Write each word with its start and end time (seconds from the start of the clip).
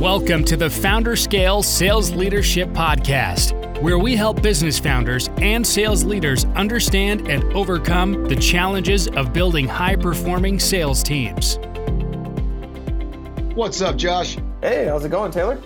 Welcome 0.00 0.44
to 0.44 0.56
the 0.56 0.70
Founder 0.70 1.14
Scale 1.14 1.62
Sales 1.62 2.10
Leadership 2.12 2.70
Podcast, 2.70 3.82
where 3.82 3.98
we 3.98 4.16
help 4.16 4.40
business 4.40 4.78
founders 4.78 5.28
and 5.42 5.64
sales 5.64 6.04
leaders 6.04 6.46
understand 6.56 7.28
and 7.28 7.44
overcome 7.52 8.24
the 8.24 8.34
challenges 8.34 9.08
of 9.08 9.34
building 9.34 9.68
high 9.68 9.96
performing 9.96 10.58
sales 10.58 11.02
teams. 11.02 11.58
What's 13.54 13.82
up, 13.82 13.96
Josh? 13.96 14.38
Hey, 14.62 14.86
how's 14.86 15.04
it 15.04 15.10
going, 15.10 15.32
Taylor? 15.32 15.60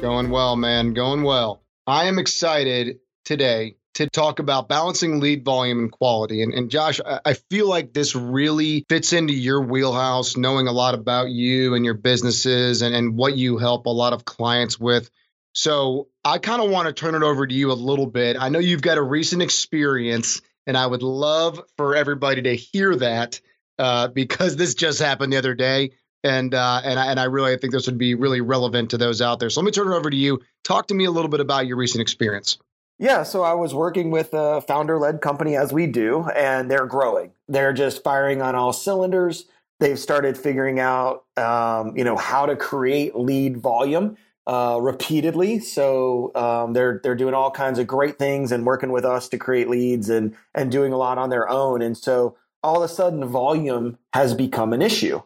Going 0.00 0.30
well, 0.30 0.56
man. 0.56 0.92
Going 0.92 1.22
well. 1.22 1.62
I 1.86 2.06
am 2.06 2.18
excited 2.18 2.98
today 3.24 3.76
to 3.96 4.08
talk 4.10 4.40
about 4.40 4.68
balancing 4.68 5.20
lead 5.20 5.44
volume 5.44 5.78
and 5.78 5.90
quality. 5.90 6.42
And, 6.42 6.52
and 6.52 6.70
Josh, 6.70 7.00
I, 7.06 7.34
feel 7.50 7.66
like 7.66 7.94
this 7.94 8.14
really 8.14 8.84
fits 8.90 9.14
into 9.14 9.32
your 9.32 9.62
wheelhouse, 9.62 10.36
knowing 10.36 10.68
a 10.68 10.72
lot 10.72 10.94
about 10.94 11.30
you 11.30 11.74
and 11.74 11.84
your 11.84 11.94
businesses 11.94 12.82
and, 12.82 12.94
and 12.94 13.16
what 13.16 13.36
you 13.36 13.56
help 13.56 13.86
a 13.86 13.90
lot 13.90 14.12
of 14.12 14.26
clients 14.26 14.78
with. 14.78 15.10
So 15.54 16.08
I 16.22 16.36
kind 16.36 16.60
of 16.60 16.70
want 16.70 16.88
to 16.88 16.92
turn 16.92 17.14
it 17.14 17.22
over 17.22 17.46
to 17.46 17.54
you 17.54 17.72
a 17.72 17.74
little 17.74 18.06
bit. 18.06 18.36
I 18.38 18.50
know 18.50 18.58
you've 18.58 18.82
got 18.82 18.98
a 18.98 19.02
recent 19.02 19.40
experience, 19.40 20.42
and 20.66 20.76
I 20.76 20.86
would 20.86 21.02
love 21.02 21.62
for 21.78 21.96
everybody 21.96 22.42
to 22.42 22.54
hear 22.54 22.94
that 22.96 23.40
uh, 23.78 24.08
because 24.08 24.56
this 24.56 24.74
just 24.74 25.00
happened 25.00 25.32
the 25.32 25.38
other 25.38 25.54
day. 25.54 25.92
And 26.22 26.54
uh, 26.54 26.80
and 26.84 26.98
I, 26.98 27.10
and 27.10 27.20
I 27.20 27.24
really 27.24 27.56
think 27.56 27.72
this 27.72 27.86
would 27.86 27.98
be 27.98 28.14
really 28.14 28.40
relevant 28.40 28.90
to 28.90 28.98
those 28.98 29.22
out 29.22 29.38
there. 29.38 29.48
So 29.48 29.60
let 29.60 29.66
me 29.66 29.70
turn 29.70 29.90
it 29.90 29.96
over 29.96 30.10
to 30.10 30.16
you. 30.16 30.40
Talk 30.64 30.88
to 30.88 30.94
me 30.94 31.04
a 31.04 31.10
little 31.10 31.30
bit 31.30 31.40
about 31.40 31.66
your 31.66 31.76
recent 31.76 32.02
experience. 32.02 32.58
Yeah, 32.98 33.24
so 33.24 33.42
I 33.42 33.52
was 33.52 33.74
working 33.74 34.10
with 34.10 34.30
a 34.32 34.62
founder 34.62 34.98
led 34.98 35.20
company 35.20 35.54
as 35.54 35.72
we 35.72 35.86
do, 35.86 36.28
and 36.34 36.70
they're 36.70 36.86
growing. 36.86 37.32
They're 37.46 37.74
just 37.74 38.02
firing 38.02 38.40
on 38.40 38.54
all 38.54 38.72
cylinders. 38.72 39.44
They've 39.80 39.98
started 39.98 40.38
figuring 40.38 40.80
out, 40.80 41.24
um, 41.36 41.94
you 41.96 42.04
know, 42.04 42.16
how 42.16 42.46
to 42.46 42.56
create 42.56 43.14
lead 43.14 43.58
volume 43.58 44.16
uh, 44.46 44.78
repeatedly. 44.80 45.58
So 45.58 46.34
um, 46.34 46.72
they're 46.72 47.00
they're 47.02 47.14
doing 47.14 47.34
all 47.34 47.50
kinds 47.50 47.78
of 47.78 47.86
great 47.86 48.18
things 48.18 48.50
and 48.50 48.64
working 48.64 48.92
with 48.92 49.04
us 49.04 49.28
to 49.28 49.38
create 49.38 49.68
leads 49.68 50.08
and 50.08 50.34
and 50.54 50.72
doing 50.72 50.94
a 50.94 50.96
lot 50.96 51.18
on 51.18 51.28
their 51.28 51.48
own. 51.50 51.82
And 51.82 51.98
so 51.98 52.36
all 52.62 52.82
of 52.82 52.90
a 52.90 52.92
sudden, 52.92 53.26
volume 53.26 53.98
has 54.14 54.32
become 54.32 54.72
an 54.72 54.80
issue. 54.80 55.20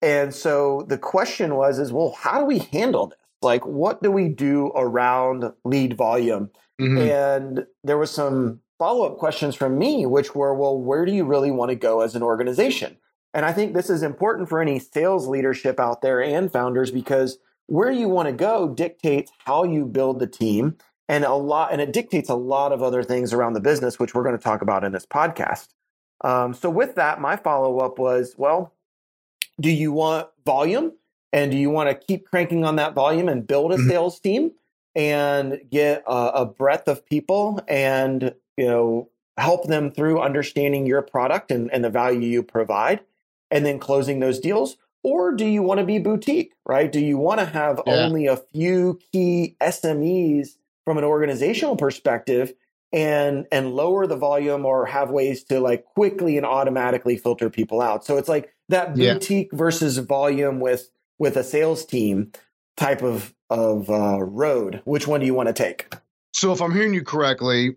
And 0.00 0.32
so 0.32 0.84
the 0.88 0.98
question 0.98 1.56
was, 1.56 1.80
is 1.80 1.92
well, 1.92 2.14
how 2.16 2.38
do 2.38 2.44
we 2.44 2.58
handle 2.58 3.08
this? 3.08 3.18
Like, 3.42 3.66
what 3.66 4.02
do 4.02 4.12
we 4.12 4.28
do 4.28 4.68
around 4.76 5.52
lead 5.64 5.96
volume? 5.96 6.50
Mm-hmm. 6.80 6.98
And 6.98 7.66
there 7.84 7.98
was 7.98 8.10
some 8.10 8.60
follow 8.78 9.04
up 9.04 9.18
questions 9.18 9.54
from 9.54 9.78
me, 9.78 10.06
which 10.06 10.34
were, 10.34 10.54
well, 10.54 10.78
where 10.78 11.04
do 11.04 11.12
you 11.12 11.24
really 11.24 11.50
want 11.50 11.70
to 11.70 11.74
go 11.74 12.00
as 12.00 12.14
an 12.14 12.22
organization? 12.22 12.96
And 13.34 13.44
I 13.44 13.52
think 13.52 13.74
this 13.74 13.90
is 13.90 14.02
important 14.02 14.48
for 14.48 14.60
any 14.60 14.78
sales 14.78 15.26
leadership 15.26 15.78
out 15.78 16.02
there 16.02 16.22
and 16.22 16.50
founders 16.50 16.90
because 16.90 17.38
where 17.66 17.90
you 17.90 18.08
want 18.08 18.26
to 18.26 18.32
go 18.32 18.68
dictates 18.68 19.30
how 19.44 19.64
you 19.64 19.84
build 19.84 20.18
the 20.20 20.26
team 20.26 20.76
and 21.08 21.24
a 21.24 21.34
lot, 21.34 21.72
and 21.72 21.80
it 21.80 21.92
dictates 21.92 22.28
a 22.28 22.34
lot 22.34 22.72
of 22.72 22.82
other 22.82 23.02
things 23.02 23.32
around 23.32 23.54
the 23.54 23.60
business, 23.60 23.98
which 23.98 24.14
we're 24.14 24.22
going 24.22 24.36
to 24.36 24.42
talk 24.42 24.62
about 24.62 24.84
in 24.84 24.92
this 24.92 25.06
podcast. 25.06 25.68
Um, 26.22 26.54
so 26.54 26.70
with 26.70 26.94
that, 26.96 27.20
my 27.20 27.36
follow 27.36 27.78
up 27.78 27.98
was, 27.98 28.34
well, 28.36 28.74
do 29.60 29.70
you 29.70 29.92
want 29.92 30.28
volume 30.44 30.92
and 31.32 31.50
do 31.50 31.56
you 31.56 31.70
want 31.70 31.88
to 31.88 31.94
keep 31.94 32.26
cranking 32.26 32.64
on 32.64 32.76
that 32.76 32.94
volume 32.94 33.28
and 33.28 33.46
build 33.46 33.72
a 33.72 33.76
mm-hmm. 33.76 33.88
sales 33.88 34.20
team? 34.20 34.52
And 34.98 35.60
get 35.70 36.02
a, 36.08 36.30
a 36.40 36.44
breadth 36.44 36.88
of 36.88 37.06
people 37.06 37.60
and 37.68 38.34
you 38.58 38.66
know 38.66 39.08
help 39.38 39.68
them 39.68 39.92
through 39.92 40.20
understanding 40.20 40.84
your 40.84 41.00
product 41.00 41.52
and, 41.52 41.72
and 41.72 41.84
the 41.84 41.88
value 41.88 42.28
you 42.28 42.42
provide 42.42 43.00
and 43.50 43.64
then 43.64 43.78
closing 43.78 44.18
those 44.18 44.40
deals 44.40 44.76
or 45.04 45.32
do 45.32 45.46
you 45.46 45.62
want 45.62 45.78
to 45.78 45.86
be 45.86 46.00
boutique 46.00 46.52
right 46.66 46.90
do 46.90 47.00
you 47.00 47.16
want 47.16 47.38
to 47.38 47.46
have 47.46 47.80
yeah. 47.86 47.94
only 47.94 48.26
a 48.26 48.36
few 48.36 48.98
key 49.12 49.56
smes 49.62 50.56
from 50.84 50.98
an 50.98 51.04
organizational 51.04 51.76
perspective 51.76 52.52
and 52.92 53.46
and 53.52 53.74
lower 53.74 54.06
the 54.06 54.16
volume 54.16 54.66
or 54.66 54.84
have 54.84 55.10
ways 55.10 55.44
to 55.44 55.60
like 55.60 55.84
quickly 55.84 56.36
and 56.36 56.44
automatically 56.44 57.16
filter 57.16 57.48
people 57.48 57.80
out 57.80 58.04
so 58.04 58.16
it's 58.16 58.28
like 58.28 58.52
that 58.68 58.96
boutique 58.96 59.50
yeah. 59.52 59.58
versus 59.58 59.98
volume 59.98 60.58
with 60.58 60.90
with 61.20 61.36
a 61.36 61.44
sales 61.44 61.84
team 61.84 62.32
type 62.76 63.02
of 63.02 63.32
of 63.50 63.88
uh, 63.90 64.22
road, 64.22 64.82
which 64.84 65.06
one 65.06 65.20
do 65.20 65.26
you 65.26 65.34
want 65.34 65.48
to 65.48 65.52
take? 65.52 65.92
So, 66.32 66.52
if 66.52 66.60
I'm 66.60 66.72
hearing 66.72 66.94
you 66.94 67.02
correctly, 67.02 67.76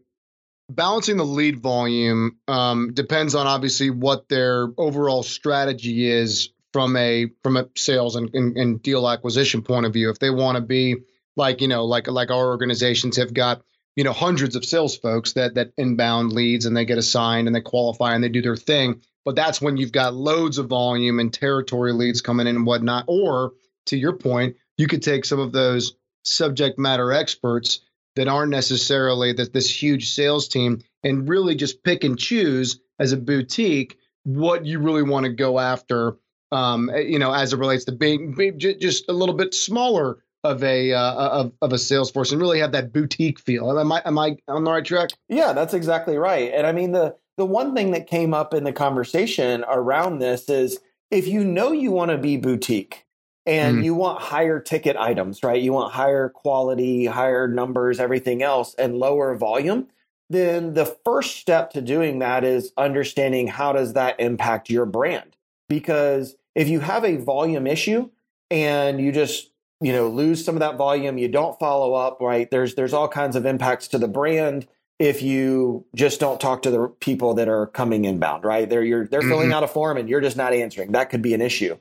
balancing 0.70 1.18
the 1.18 1.26
lead 1.26 1.59
volume 1.59 2.38
um, 2.48 2.94
depends 2.94 3.36
on 3.36 3.48
obviously 3.48 3.90
what 3.90 4.30
their 4.30 4.68
overall 4.78 5.24
strategy 5.24 6.09
is 6.09 6.50
from 6.74 6.96
a 6.96 7.28
from 7.44 7.58
a 7.58 7.68
sales 7.76 8.16
and, 8.16 8.34
and, 8.34 8.58
and 8.58 8.82
deal 8.82 9.08
acquisition 9.08 9.62
point 9.62 9.86
of 9.86 9.94
view. 9.94 10.09
If 10.09 10.20
they 10.20 10.30
want 10.30 10.56
to 10.56 10.62
be 10.62 10.98
like 11.36 11.62
you 11.62 11.68
know 11.68 11.86
like 11.86 12.08
like 12.08 12.32
our 12.32 12.48
organizations 12.48 13.18
have 13.18 13.34
got 13.34 13.62
you 13.96 14.03
know 14.03 14.14
hundreds 14.14 14.56
of 14.56 14.66
sales 14.66 14.98
folks 14.98 15.34
that 15.34 15.56
that 15.56 15.74
inbound 15.78 16.34
leads 16.34 16.66
and 16.66 16.76
they 16.76 16.86
get 16.86 16.98
assigned 16.98 17.48
and 17.48 17.56
they 17.56 17.62
qualify 17.62 18.14
and 18.14 18.24
they 18.24 18.30
do 18.30 18.42
their 18.42 18.56
thing. 18.56 19.02
But 19.24 19.36
that's 19.36 19.62
when 19.62 19.78
you've 19.78 19.92
got 19.92 20.16
loads 20.16 20.58
of 20.58 20.68
volume 20.68 21.20
and 21.20 21.32
territory 21.32 21.94
leads 21.94 22.22
coming 22.22 22.48
in 22.48 22.56
and 22.56 22.66
whatnot. 22.66 23.06
Or 23.08 23.52
to 23.88 23.98
your 23.98 24.14
point, 24.14 24.56
you 24.81 24.88
could 24.88 25.03
take 25.03 25.25
some 25.25 25.40
of 25.40 25.52
those 25.52 25.96
subject 26.25 26.80
matter 26.80 27.14
experts 27.14 27.81
that 28.16 28.28
aren't 28.28 28.50
necessarily 28.50 29.31
this, 29.31 29.50
this 29.50 29.69
huge 29.69 30.09
sales 30.09 30.47
team 30.47 30.81
and 31.03 31.30
really 31.30 31.56
just 31.56 31.84
pick 31.84 32.03
and 32.03 32.18
choose 32.18 32.80
as 33.00 33.12
a 33.12 33.18
boutique 33.18 33.97
what 34.24 34.66
you 34.66 34.80
really 34.80 35.03
want 35.03 35.25
to 35.25 35.31
go 35.31 35.59
after 35.59 36.18
um, 36.52 36.90
you 36.96 37.20
know 37.20 37.31
as 37.31 37.53
it 37.53 37.59
relates 37.59 37.86
to 37.86 37.91
being, 37.91 38.34
being 38.34 38.59
just 38.59 39.08
a 39.08 39.14
little 39.14 39.36
bit 39.36 39.53
smaller 39.53 40.18
of 40.44 40.64
a 40.64 40.91
uh, 40.91 41.14
of, 41.14 41.53
of 41.62 41.72
a 41.74 41.78
sales 41.78 42.09
force 42.09 42.31
and 42.31 42.41
really 42.41 42.59
have 42.59 42.72
that 42.72 42.91
boutique 42.91 43.40
feel. 43.40 43.80
Am 43.80 43.91
i 43.91 44.02
am 44.03 44.18
i 44.18 44.36
on 44.47 44.64
the 44.64 44.72
right 44.72 44.84
track? 44.84 45.12
Yeah 45.30 45.53
that's 45.53 45.75
exactly 45.75 46.18
right. 46.18 46.52
And 46.53 46.66
i 46.66 46.72
mean 46.72 46.91
the 46.91 47.16
the 47.38 47.46
one 47.46 47.75
thing 47.75 47.91
that 47.91 48.08
came 48.08 48.34
up 48.34 48.53
in 48.53 48.64
the 48.64 48.74
conversation 48.74 49.64
around 49.68 50.20
this 50.20 50.50
is 50.50 50.80
if 51.12 51.28
you 51.28 51.44
know 51.44 51.72
you 51.72 51.91
want 51.91 52.09
to 52.09 52.18
be 52.18 52.38
boutique 52.38 53.06
and 53.46 53.78
mm 53.78 53.84
you 53.84 53.96
want 53.96 54.22
higher 54.22 54.59
ticket 54.59 54.96
items, 54.96 55.41
right? 55.44 55.62
You 55.62 55.74
want 55.74 55.94
higher 55.94 56.29
quality, 56.29 57.06
higher 57.06 57.47
numbers, 57.47 58.00
everything 58.00 58.44
else, 58.44 58.75
and 58.75 58.97
lower 58.97 59.35
volume. 59.35 59.88
Then 60.29 60.75
the 60.75 60.85
first 61.03 61.38
step 61.38 61.72
to 61.72 61.81
doing 61.81 62.19
that 62.19 62.44
is 62.44 62.72
understanding 62.78 63.47
how 63.47 63.74
does 63.74 63.94
that 63.94 64.19
impact 64.19 64.69
your 64.69 64.85
brand? 64.85 65.35
Because 65.68 66.35
if 66.56 66.69
you 66.69 66.79
have 66.81 67.03
a 67.03 67.18
volume 67.18 67.66
issue 67.66 68.09
and 68.50 69.02
you 69.02 69.12
just 69.12 69.52
you 69.81 69.91
know 69.91 70.09
lose 70.09 70.46
some 70.46 70.56
of 70.56 70.59
that 70.59 70.78
volume, 70.78 71.18
you 71.18 71.28
don't 71.28 71.58
follow 71.59 71.94
up, 71.96 72.19
right? 72.22 72.50
There's 72.52 72.75
there's 72.75 72.94
all 72.94 73.08
kinds 73.08 73.35
of 73.35 73.46
impacts 73.46 73.88
to 73.90 73.97
the 73.97 74.08
brand 74.08 74.68
if 75.00 75.23
you 75.23 75.84
just 75.96 76.19
don't 76.19 76.40
talk 76.40 76.62
to 76.62 76.69
the 76.69 76.88
people 77.00 77.34
that 77.34 77.50
are 77.50 77.66
coming 77.66 78.06
inbound, 78.06 78.44
right? 78.44 78.69
They're 78.69 78.84
you're, 78.84 79.08
they're 79.08 79.22
mm-hmm. 79.22 79.29
filling 79.29 79.52
out 79.52 79.63
a 79.63 79.68
form 79.68 79.97
and 79.97 80.08
you're 80.08 80.22
just 80.22 80.38
not 80.38 80.53
answering. 80.53 80.91
That 80.91 81.09
could 81.09 81.23
be 81.23 81.34
an 81.34 81.41
issue. 81.41 81.75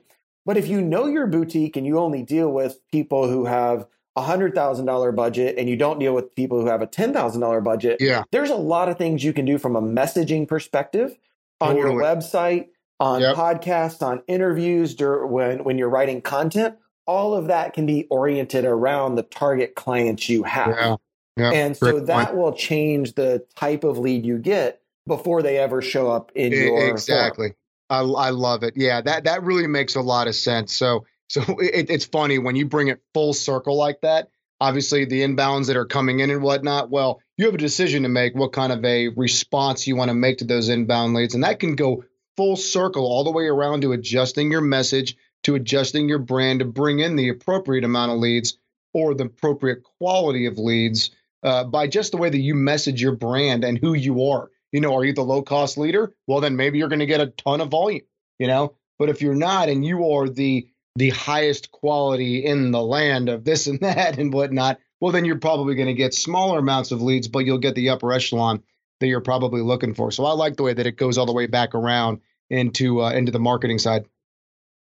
But 0.45 0.57
if 0.57 0.67
you 0.67 0.81
know 0.81 1.05
your 1.07 1.27
boutique 1.27 1.77
and 1.77 1.85
you 1.85 1.99
only 1.99 2.23
deal 2.23 2.51
with 2.51 2.79
people 2.91 3.27
who 3.27 3.45
have 3.45 3.87
a 4.15 4.21
hundred 4.21 4.53
thousand 4.53 4.85
dollar 4.85 5.11
budget 5.11 5.55
and 5.57 5.69
you 5.69 5.75
don't 5.75 5.99
deal 5.99 6.13
with 6.13 6.35
people 6.35 6.59
who 6.59 6.67
have 6.67 6.81
a 6.81 6.87
ten 6.87 7.13
thousand 7.13 7.41
dollar 7.41 7.61
budget, 7.61 7.97
yeah. 7.99 8.23
there's 8.31 8.49
a 8.49 8.55
lot 8.55 8.89
of 8.89 8.97
things 8.97 9.23
you 9.23 9.33
can 9.33 9.45
do 9.45 9.57
from 9.57 9.75
a 9.75 9.81
messaging 9.81 10.47
perspective 10.47 11.15
on 11.59 11.75
totally. 11.75 11.93
your 11.93 12.03
website, 12.03 12.69
on 12.99 13.21
yep. 13.21 13.35
podcasts, 13.35 14.01
on 14.01 14.23
interviews, 14.27 14.95
when 14.99 15.63
when 15.63 15.77
you're 15.77 15.89
writing 15.89 16.21
content. 16.21 16.75
All 17.07 17.33
of 17.33 17.47
that 17.47 17.73
can 17.73 17.85
be 17.85 18.05
oriented 18.09 18.63
around 18.63 19.15
the 19.15 19.23
target 19.23 19.75
clients 19.75 20.29
you 20.29 20.43
have. 20.43 20.69
Yeah. 20.69 20.95
Yep. 21.37 21.53
And 21.53 21.77
so 21.77 21.91
Great 21.91 22.05
that 22.07 22.27
point. 22.27 22.37
will 22.37 22.53
change 22.53 23.15
the 23.15 23.45
type 23.55 23.83
of 23.83 23.97
lead 23.97 24.25
you 24.25 24.37
get 24.37 24.81
before 25.07 25.41
they 25.41 25.57
ever 25.57 25.81
show 25.81 26.09
up 26.09 26.31
in 26.35 26.51
your 26.51 26.89
exactly. 26.89 27.53
I, 27.91 27.99
I 27.99 28.29
love 28.29 28.63
it. 28.63 28.73
Yeah, 28.77 29.01
that 29.01 29.25
that 29.25 29.43
really 29.43 29.67
makes 29.67 29.95
a 29.95 30.01
lot 30.01 30.27
of 30.27 30.35
sense. 30.35 30.73
So 30.73 31.05
so 31.27 31.41
it, 31.59 31.89
it's 31.89 32.05
funny 32.05 32.39
when 32.39 32.55
you 32.55 32.65
bring 32.65 32.87
it 32.87 33.01
full 33.13 33.33
circle 33.33 33.77
like 33.77 34.01
that. 34.01 34.29
Obviously, 34.59 35.05
the 35.05 35.21
inbounds 35.21 35.67
that 35.67 35.77
are 35.77 35.85
coming 35.85 36.19
in 36.19 36.29
and 36.29 36.41
whatnot. 36.41 36.89
Well, 36.89 37.19
you 37.35 37.45
have 37.45 37.55
a 37.55 37.59
decision 37.59 38.03
to 38.03 38.09
make 38.09 38.35
what 38.35 38.53
kind 38.53 38.71
of 38.71 38.85
a 38.85 39.09
response 39.09 39.87
you 39.87 39.95
want 39.95 40.09
to 40.09 40.15
make 40.15 40.37
to 40.37 40.45
those 40.45 40.69
inbound 40.69 41.15
leads, 41.15 41.35
and 41.35 41.43
that 41.43 41.59
can 41.59 41.75
go 41.75 42.03
full 42.37 42.55
circle 42.55 43.05
all 43.05 43.23
the 43.23 43.31
way 43.31 43.47
around 43.47 43.81
to 43.81 43.91
adjusting 43.91 44.51
your 44.51 44.61
message, 44.61 45.17
to 45.43 45.55
adjusting 45.55 46.07
your 46.07 46.19
brand 46.19 46.59
to 46.59 46.65
bring 46.65 46.99
in 46.99 47.15
the 47.15 47.29
appropriate 47.29 47.83
amount 47.83 48.11
of 48.11 48.19
leads 48.19 48.57
or 48.93 49.13
the 49.15 49.25
appropriate 49.25 49.83
quality 49.97 50.45
of 50.45 50.57
leads 50.57 51.11
uh, 51.43 51.63
by 51.63 51.87
just 51.87 52.11
the 52.11 52.17
way 52.17 52.29
that 52.29 52.39
you 52.39 52.53
message 52.53 53.01
your 53.01 53.15
brand 53.15 53.63
and 53.63 53.77
who 53.77 53.93
you 53.93 54.29
are 54.29 54.49
you 54.71 54.81
know, 54.81 54.95
are 54.95 55.03
you 55.03 55.13
the 55.13 55.21
low 55.21 55.41
cost 55.41 55.77
leader? 55.77 56.13
Well, 56.27 56.41
then 56.41 56.55
maybe 56.55 56.77
you're 56.77 56.89
going 56.89 56.99
to 56.99 57.05
get 57.05 57.21
a 57.21 57.27
ton 57.27 57.61
of 57.61 57.69
volume, 57.69 58.05
you 58.39 58.47
know. 58.47 58.75
But 58.99 59.09
if 59.09 59.21
you're 59.21 59.35
not, 59.35 59.69
and 59.69 59.85
you 59.85 60.11
are 60.11 60.29
the 60.29 60.67
the 60.97 61.09
highest 61.09 61.71
quality 61.71 62.45
in 62.45 62.71
the 62.71 62.81
land 62.81 63.29
of 63.29 63.43
this 63.43 63.67
and 63.67 63.79
that 63.81 64.17
and 64.17 64.33
whatnot, 64.33 64.79
well, 64.99 65.11
then 65.11 65.25
you're 65.25 65.39
probably 65.39 65.75
going 65.75 65.87
to 65.87 65.93
get 65.93 66.13
smaller 66.13 66.59
amounts 66.59 66.91
of 66.91 67.01
leads, 67.01 67.27
but 67.27 67.45
you'll 67.45 67.57
get 67.57 67.75
the 67.75 67.89
upper 67.89 68.11
echelon 68.11 68.63
that 68.99 69.07
you're 69.07 69.21
probably 69.21 69.61
looking 69.61 69.95
for. 69.95 70.11
So 70.11 70.25
I 70.25 70.33
like 70.33 70.55
the 70.55 70.63
way 70.63 70.73
that 70.73 70.85
it 70.85 70.97
goes 70.97 71.17
all 71.17 71.25
the 71.25 71.33
way 71.33 71.47
back 71.47 71.73
around 71.75 72.21
into 72.49 73.01
uh, 73.01 73.11
into 73.11 73.31
the 73.31 73.39
marketing 73.39 73.79
side. 73.79 74.05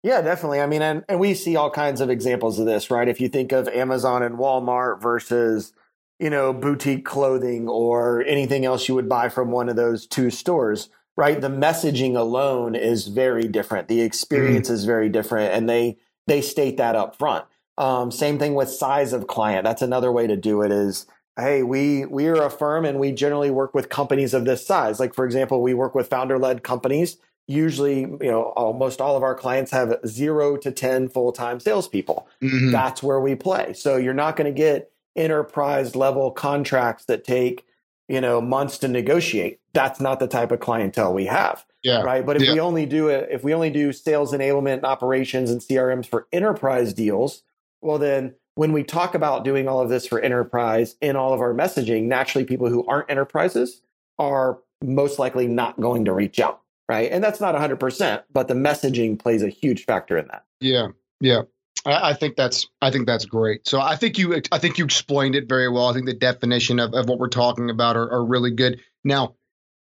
Yeah, 0.03 0.21
definitely. 0.21 0.61
I 0.61 0.65
mean, 0.65 0.81
and, 0.81 1.03
and 1.09 1.19
we 1.19 1.33
see 1.33 1.55
all 1.57 1.69
kinds 1.69 1.99
of 1.99 2.09
examples 2.09 2.57
of 2.57 2.65
this, 2.65 2.89
right? 2.89 3.07
If 3.07 3.19
you 3.19 3.27
think 3.27 3.51
of 3.51 3.67
Amazon 3.67 4.23
and 4.23 4.37
Walmart 4.37 5.01
versus, 5.01 5.73
you 6.19 6.29
know, 6.29 6.53
boutique 6.53 7.05
clothing 7.05 7.67
or 7.67 8.23
anything 8.23 8.65
else 8.65 8.87
you 8.87 8.95
would 8.95 9.09
buy 9.09 9.29
from 9.29 9.51
one 9.51 9.69
of 9.69 9.75
those 9.75 10.05
two 10.05 10.29
stores, 10.29 10.89
right? 11.15 11.39
The 11.39 11.49
messaging 11.49 12.15
alone 12.15 12.75
is 12.75 13.07
very 13.07 13.47
different. 13.47 13.87
The 13.87 14.01
experience 14.01 14.67
mm-hmm. 14.67 14.75
is 14.75 14.85
very 14.85 15.09
different, 15.09 15.53
and 15.53 15.69
they 15.69 15.97
they 16.27 16.41
state 16.41 16.77
that 16.77 16.95
up 16.95 17.15
front. 17.15 17.45
Um, 17.77 18.11
same 18.11 18.37
thing 18.37 18.55
with 18.55 18.69
size 18.69 19.13
of 19.13 19.27
client. 19.27 19.63
That's 19.63 19.81
another 19.81 20.11
way 20.11 20.27
to 20.27 20.35
do 20.35 20.61
it. 20.61 20.71
Is 20.71 21.07
hey, 21.37 21.63
we 21.63 22.05
we 22.05 22.27
are 22.27 22.43
a 22.43 22.51
firm 22.51 22.85
and 22.85 22.99
we 22.99 23.11
generally 23.11 23.51
work 23.51 23.73
with 23.73 23.89
companies 23.89 24.33
of 24.33 24.45
this 24.45 24.65
size. 24.65 24.99
Like 24.99 25.13
for 25.13 25.25
example, 25.25 25.61
we 25.61 25.73
work 25.73 25.95
with 25.95 26.09
founder 26.09 26.37
led 26.37 26.63
companies 26.63 27.17
usually, 27.49 28.01
you 28.01 28.19
know, 28.21 28.53
almost 28.55 29.01
all 29.01 29.17
of 29.17 29.23
our 29.23 29.33
clients 29.33 29.71
have 29.71 29.97
zero 30.05 30.55
to 30.55 30.71
10 30.71 31.09
full 31.09 31.31
time 31.31 31.59
salespeople. 31.59 32.27
Mm-hmm. 32.43 32.71
That's 32.71 33.01
where 33.01 33.19
we 33.19 33.33
play. 33.33 33.73
So 33.73 33.97
you're 33.97 34.13
not 34.13 34.35
going 34.35 34.53
to 34.53 34.57
get 34.57 34.91
enterprise 35.19 35.95
level 35.95 36.31
contracts 36.31 37.05
that 37.05 37.23
take, 37.23 37.65
you 38.07 38.21
know, 38.21 38.41
months 38.41 38.77
to 38.79 38.87
negotiate. 38.87 39.59
That's 39.73 39.99
not 39.99 40.19
the 40.19 40.27
type 40.27 40.51
of 40.51 40.59
clientele 40.59 41.13
we 41.13 41.25
have. 41.25 41.65
Yeah. 41.83 42.01
Right. 42.01 42.25
But 42.25 42.37
if 42.37 42.43
yeah. 42.43 42.53
we 42.53 42.59
only 42.59 42.85
do 42.85 43.07
it, 43.07 43.29
if 43.31 43.43
we 43.43 43.53
only 43.53 43.69
do 43.69 43.93
sales 43.93 44.33
enablement 44.33 44.75
and 44.75 44.85
operations 44.85 45.51
and 45.51 45.61
CRMs 45.61 46.07
for 46.07 46.27
enterprise 46.33 46.93
deals, 46.93 47.43
well, 47.81 47.97
then 47.97 48.35
when 48.55 48.73
we 48.73 48.83
talk 48.83 49.15
about 49.15 49.45
doing 49.45 49.67
all 49.67 49.79
of 49.79 49.89
this 49.89 50.05
for 50.05 50.19
enterprise 50.19 50.95
in 51.01 51.15
all 51.15 51.33
of 51.33 51.39
our 51.39 51.53
messaging, 51.53 52.03
naturally 52.03 52.45
people 52.45 52.67
who 52.67 52.85
aren't 52.87 53.09
enterprises 53.09 53.81
are 54.17 54.59
most 54.83 55.19
likely 55.19 55.47
not 55.47 55.79
going 55.79 56.05
to 56.05 56.13
reach 56.13 56.39
out 56.39 56.61
right? 56.89 57.11
And 57.11 57.23
that's 57.23 57.39
not 57.39 57.55
100%, 57.55 58.23
but 58.33 58.47
the 58.49 58.55
messaging 58.55 59.17
plays 59.17 59.43
a 59.43 59.47
huge 59.47 59.85
factor 59.85 60.17
in 60.17 60.27
that. 60.27 60.43
Yeah, 60.59 60.87
yeah. 61.21 61.43
I, 61.85 62.13
think 62.13 62.35
that's 62.35 62.67
I 62.81 62.91
think 62.91 63.07
that's 63.07 63.25
great. 63.25 63.67
So 63.67 63.79
I 63.79 63.95
think 63.95 64.17
you 64.17 64.41
I 64.51 64.59
think 64.59 64.77
you 64.77 64.85
explained 64.85 65.35
it 65.35 65.47
very 65.47 65.69
well. 65.69 65.87
I 65.87 65.93
think 65.93 66.05
the 66.05 66.13
definition 66.13 66.79
of, 66.79 66.93
of 66.93 67.07
what 67.07 67.19
we're 67.19 67.29
talking 67.29 67.69
about 67.69 67.95
are, 67.95 68.11
are 68.11 68.25
really 68.25 68.51
good. 68.51 68.81
Now, 69.03 69.35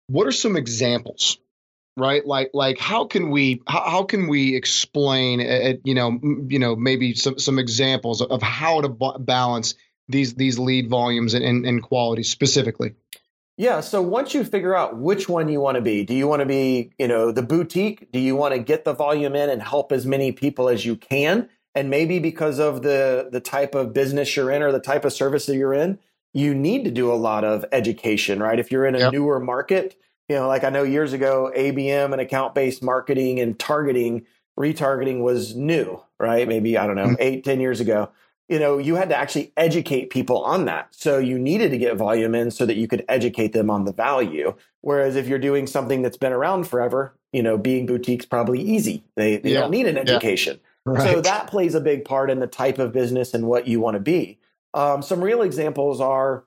what 0.06 0.26
are 0.26 0.32
some 0.32 0.56
examples? 0.56 1.38
right 1.96 2.24
like 2.24 2.50
like 2.54 2.78
how 2.78 3.04
can 3.04 3.30
we 3.30 3.62
how, 3.66 3.82
how 3.82 4.02
can 4.04 4.28
we 4.28 4.54
explain 4.54 5.40
uh, 5.40 5.74
you 5.84 5.94
know 5.94 6.18
you 6.48 6.58
know 6.58 6.76
maybe 6.76 7.14
some 7.14 7.38
some 7.38 7.58
examples 7.58 8.22
of 8.22 8.40
how 8.40 8.80
to 8.80 8.88
b- 8.88 9.16
balance 9.18 9.74
these 10.08 10.34
these 10.34 10.58
lead 10.58 10.88
volumes 10.88 11.34
and, 11.34 11.44
and, 11.44 11.66
and 11.66 11.82
quality 11.82 12.22
specifically 12.22 12.94
yeah. 13.56 13.80
So 13.80 14.00
once 14.00 14.32
you 14.32 14.42
figure 14.42 14.74
out 14.74 14.96
which 14.96 15.28
one 15.28 15.50
you 15.50 15.60
want 15.60 15.74
to 15.74 15.82
be, 15.82 16.02
do 16.02 16.14
you 16.14 16.26
want 16.26 16.40
to 16.40 16.46
be, 16.46 16.92
you 16.98 17.06
know, 17.06 17.30
the 17.30 17.42
boutique? 17.42 18.10
Do 18.10 18.18
you 18.18 18.34
want 18.34 18.54
to 18.54 18.58
get 18.58 18.86
the 18.86 18.94
volume 18.94 19.36
in 19.36 19.50
and 19.50 19.60
help 19.60 19.92
as 19.92 20.06
many 20.06 20.32
people 20.32 20.70
as 20.70 20.86
you 20.86 20.96
can? 20.96 21.50
And 21.74 21.88
maybe 21.88 22.18
because 22.18 22.58
of 22.58 22.82
the 22.82 23.28
the 23.30 23.40
type 23.40 23.74
of 23.74 23.92
business 23.92 24.34
you're 24.36 24.50
in 24.50 24.62
or 24.62 24.72
the 24.72 24.80
type 24.80 25.04
of 25.04 25.12
service 25.12 25.46
that 25.46 25.56
you're 25.56 25.74
in, 25.74 25.98
you 26.32 26.54
need 26.54 26.84
to 26.84 26.90
do 26.90 27.12
a 27.12 27.14
lot 27.14 27.44
of 27.44 27.64
education, 27.72 28.42
right? 28.42 28.58
If 28.58 28.70
you're 28.70 28.86
in 28.86 28.94
a 28.94 28.98
yep. 28.98 29.12
newer 29.12 29.40
market, 29.40 29.96
you 30.28 30.36
know, 30.36 30.48
like 30.48 30.64
I 30.64 30.70
know 30.70 30.82
years 30.82 31.12
ago, 31.12 31.52
ABM 31.56 32.12
and 32.12 32.20
account 32.20 32.54
based 32.54 32.82
marketing 32.82 33.40
and 33.40 33.58
targeting, 33.58 34.26
retargeting 34.58 35.20
was 35.20 35.54
new, 35.54 36.02
right? 36.18 36.46
Maybe, 36.46 36.76
I 36.76 36.86
don't 36.86 36.96
know, 36.96 37.06
mm-hmm. 37.06 37.22
eight, 37.22 37.44
ten 37.44 37.60
years 37.60 37.80
ago 37.80 38.10
you 38.50 38.58
know, 38.58 38.78
you 38.78 38.96
had 38.96 39.08
to 39.10 39.16
actually 39.16 39.52
educate 39.56 40.10
people 40.10 40.42
on 40.42 40.64
that. 40.64 40.88
So 40.90 41.18
you 41.18 41.38
needed 41.38 41.70
to 41.70 41.78
get 41.78 41.96
volume 41.96 42.34
in 42.34 42.50
so 42.50 42.66
that 42.66 42.74
you 42.74 42.88
could 42.88 43.04
educate 43.08 43.52
them 43.52 43.70
on 43.70 43.84
the 43.84 43.92
value. 43.92 44.54
Whereas 44.80 45.14
if 45.14 45.28
you're 45.28 45.38
doing 45.38 45.68
something 45.68 46.02
that's 46.02 46.16
been 46.16 46.32
around 46.32 46.64
forever, 46.66 47.14
you 47.32 47.44
know, 47.44 47.56
being 47.56 47.86
boutiques 47.86 48.26
probably 48.26 48.60
easy. 48.60 49.04
They, 49.14 49.36
they 49.36 49.52
yeah. 49.52 49.60
don't 49.60 49.70
need 49.70 49.86
an 49.86 49.96
education. 49.96 50.58
Yeah. 50.60 50.69
Right. 50.86 51.02
So 51.02 51.20
that 51.20 51.46
plays 51.46 51.74
a 51.74 51.80
big 51.80 52.04
part 52.04 52.30
in 52.30 52.40
the 52.40 52.46
type 52.46 52.78
of 52.78 52.92
business 52.92 53.34
and 53.34 53.46
what 53.46 53.66
you 53.66 53.80
want 53.80 53.94
to 53.94 54.00
be. 54.00 54.38
Um, 54.72 55.02
some 55.02 55.22
real 55.22 55.42
examples 55.42 56.00
are 56.00 56.44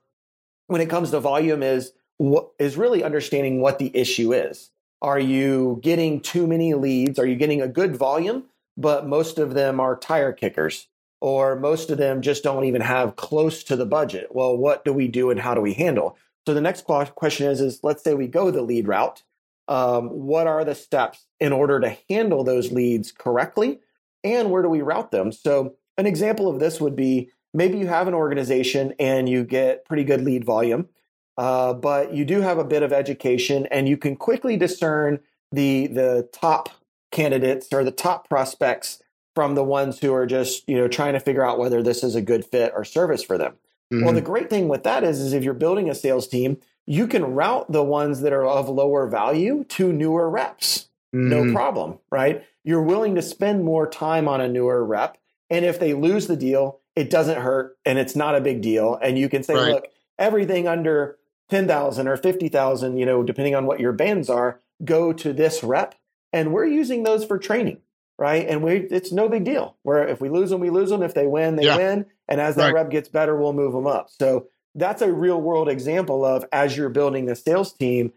when 0.68 0.82
it 0.82 0.90
comes 0.90 1.12
to 1.12 1.20
volume 1.20 1.62
is 1.62 1.94
what 2.18 2.50
is 2.58 2.78
really 2.78 3.04
understanding 3.04 3.62
what 3.62 3.80
the 3.80 3.96
issue 3.96 4.34
is. 4.34 4.72
Are 5.02 5.20
you 5.20 5.80
getting 5.84 6.22
too 6.22 6.48
many 6.48 6.74
leads? 6.74 7.20
Are 7.20 7.26
you 7.26 7.36
getting 7.36 7.62
a 7.62 7.68
good 7.68 7.96
volume, 7.96 8.46
but 8.78 9.06
most 9.06 9.38
of 9.38 9.54
them 9.54 9.80
are 9.80 9.96
tire 9.98 10.32
kickers? 10.32 10.88
or 11.24 11.56
most 11.56 11.90
of 11.90 11.98
them 11.98 12.22
just 12.22 12.44
don't 12.44 12.66
even 12.66 12.82
have 12.82 13.16
close 13.16 13.64
to 13.64 13.78
the 13.78 13.86
budget. 13.86 14.28
Well, 14.32 14.58
what 14.58 14.84
do 14.84 14.92
we 14.92 15.08
do 15.08 15.30
and 15.30 15.40
how 15.40 15.54
do 15.54 15.62
we 15.62 15.72
handle? 15.72 16.18
So 16.46 16.54
the 16.54 16.60
next 16.60 16.84
question 16.84 17.50
is, 17.50 17.62
is 17.62 17.80
let's 17.82 18.04
say 18.04 18.14
we 18.14 18.28
go 18.28 18.52
the 18.52 18.62
lead 18.62 18.90
route. 18.90 19.24
Um, 19.70 20.10
what 20.10 20.48
are 20.48 20.66
the 20.66 20.76
steps 20.76 21.26
in 21.40 21.54
order 21.54 21.80
to 21.80 21.96
handle 22.10 22.44
those 22.44 22.74
leads 22.74 23.14
correctly? 23.14 23.80
And 24.24 24.52
where 24.52 24.62
do 24.62 24.70
we 24.70 24.82
route 24.82 25.12
them? 25.12 25.32
So 25.32 25.76
an 25.98 26.06
example 26.06 26.50
of 26.50 26.60
this 26.60 26.80
would 26.80 26.96
be 26.96 27.30
maybe 27.54 27.78
you 27.78 27.88
have 27.88 28.08
an 28.08 28.14
organization 28.14 28.94
and 29.00 29.30
you 29.30 29.44
get 29.44 29.86
pretty 29.86 30.04
good 30.04 30.22
lead 30.22 30.44
volume, 30.44 30.90
uh, 31.38 31.74
but 31.74 32.14
you 32.14 32.26
do 32.26 32.42
have 32.42 32.58
a 32.58 32.64
bit 32.64 32.84
of 32.84 32.94
education 32.94 33.68
and 33.68 33.88
you 33.88 33.98
can 33.98 34.16
quickly 34.16 34.58
discern 34.58 35.20
the 35.52 35.88
the 35.88 36.28
top 36.32 36.70
candidates 37.12 37.68
or 37.72 37.84
the 37.84 37.92
top 37.92 38.28
prospects 38.28 39.02
from 39.36 39.56
the 39.56 39.64
ones 39.64 40.00
who 40.00 40.14
are 40.14 40.26
just 40.26 40.68
you 40.68 40.76
know 40.76 40.88
trying 40.88 41.14
to 41.14 41.20
figure 41.20 41.46
out 41.46 41.60
whether 41.60 41.84
this 41.84 42.04
is 42.04 42.16
a 42.16 42.22
good 42.22 42.46
fit 42.46 42.72
or 42.76 42.84
service 42.84 43.24
for 43.24 43.38
them. 43.38 43.54
Mm-hmm. 43.94 44.06
Well, 44.06 44.14
the 44.14 44.22
great 44.22 44.50
thing 44.50 44.68
with 44.68 44.84
that 44.84 45.04
is, 45.04 45.20
is 45.20 45.34
if 45.34 45.44
you're 45.44 45.54
building 45.54 45.90
a 45.90 45.96
sales 45.96 46.28
team, 46.28 46.58
you 46.86 47.08
can 47.08 47.24
route 47.24 47.72
the 47.72 47.84
ones 47.84 48.22
that 48.22 48.34
are 48.34 48.46
of 48.46 48.70
lower 48.70 49.08
value 49.08 49.64
to 49.70 49.94
newer 49.94 50.30
reps. 50.30 50.90
Mm-hmm. 51.16 51.30
No 51.30 51.54
problem, 51.54 52.00
right? 52.12 52.44
You're 52.64 52.82
willing 52.82 53.16
to 53.16 53.22
spend 53.22 53.64
more 53.64 53.90
time 53.90 54.28
on 54.28 54.42
a 54.42 54.48
newer 54.48 54.84
rep. 54.84 55.18
And 55.50 55.66
if 55.66 55.80
they 55.80 55.94
lose 55.94 56.28
the 56.28 56.38
deal, 56.38 56.80
it 56.96 57.10
doesn't 57.10 57.42
hurt 57.42 57.78
and 57.86 58.00
it's 58.00 58.16
not 58.16 58.36
a 58.36 58.42
big 58.42 58.62
deal. 58.62 58.98
And 59.02 59.18
you 59.18 59.30
can 59.30 59.44
say, 59.44 59.56
right. 59.56 59.74
look, 59.74 59.88
everything 60.18 60.68
under 60.68 61.18
10,000 61.50 62.08
or 62.08 62.18
50,000, 62.18 62.98
you 62.98 63.06
know, 63.06 63.24
depending 63.24 63.56
on 63.56 63.66
what 63.66 63.80
your 63.80 63.92
bands 63.92 64.30
are, 64.30 64.60
go 64.84 65.14
to 65.14 65.34
this 65.34 65.64
rep. 65.64 65.96
And 66.32 66.54
we're 66.54 66.66
using 66.66 67.04
those 67.04 67.26
for 67.26 67.38
training 67.38 67.80
right? 68.18 68.48
And 68.48 68.64
we 68.64 68.76
it's 68.78 69.12
no 69.12 69.28
big 69.28 69.44
deal. 69.44 69.76
Where 69.84 70.08
if 70.08 70.22
we 70.22 70.30
lose 70.30 70.50
them, 70.50 70.62
we 70.62 70.70
lose 70.70 70.90
them. 70.90 71.04
If 71.04 71.14
they 71.14 71.28
win, 71.28 71.56
they 71.56 71.66
yeah. 71.66 71.78
win. 71.78 72.06
And 72.28 72.40
as 72.40 72.56
that 72.56 72.66
right. 72.66 72.74
rep 72.76 72.90
gets 72.90 73.10
better, 73.10 73.36
we'll 73.36 73.54
move 73.54 73.74
them 73.74 73.88
up. 73.88 74.10
So 74.10 74.48
that's 74.76 75.02
a 75.02 75.12
real 75.12 75.42
world 75.42 75.70
example 75.70 76.26
of 76.26 76.46
as 76.52 76.76
you're 76.76 76.90
building 76.90 77.26
the 77.26 77.36
sales 77.36 77.74
team 77.74 78.14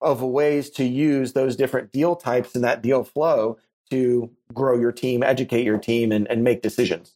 of 0.00 0.22
ways 0.22 0.70
to 0.70 0.84
use 0.84 1.32
those 1.32 1.56
different 1.56 1.92
deal 1.92 2.14
types 2.14 2.54
and 2.54 2.62
that 2.64 2.82
deal 2.82 3.04
flow 3.04 3.58
to 3.90 4.30
grow 4.52 4.78
your 4.78 4.92
team, 4.92 5.22
educate 5.22 5.64
your 5.64 5.78
team, 5.78 6.12
and, 6.12 6.26
and 6.28 6.44
make 6.44 6.62
decisions. 6.62 7.14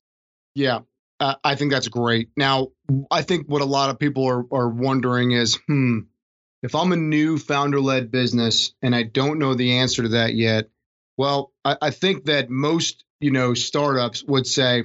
Yeah, 0.54 0.80
uh, 1.20 1.36
I 1.44 1.54
think 1.54 1.70
that's 1.70 1.88
great. 1.88 2.30
Now, 2.36 2.68
I 3.10 3.22
think 3.22 3.46
what 3.46 3.62
a 3.62 3.66
lot 3.66 3.90
of 3.90 3.98
people 3.98 4.26
are, 4.26 4.44
are 4.52 4.68
wondering 4.68 5.30
is, 5.30 5.56
hmm, 5.66 6.00
if 6.62 6.74
I'm 6.74 6.92
a 6.92 6.96
new 6.96 7.38
founder 7.38 7.80
led 7.80 8.10
business 8.10 8.74
and 8.82 8.94
I 8.94 9.04
don't 9.04 9.38
know 9.38 9.54
the 9.54 9.78
answer 9.78 10.02
to 10.02 10.08
that 10.10 10.34
yet, 10.34 10.68
well, 11.16 11.52
I, 11.64 11.76
I 11.80 11.90
think 11.90 12.24
that 12.24 12.50
most, 12.50 13.04
you 13.20 13.30
know, 13.30 13.54
startups 13.54 14.24
would 14.24 14.46
say 14.46 14.84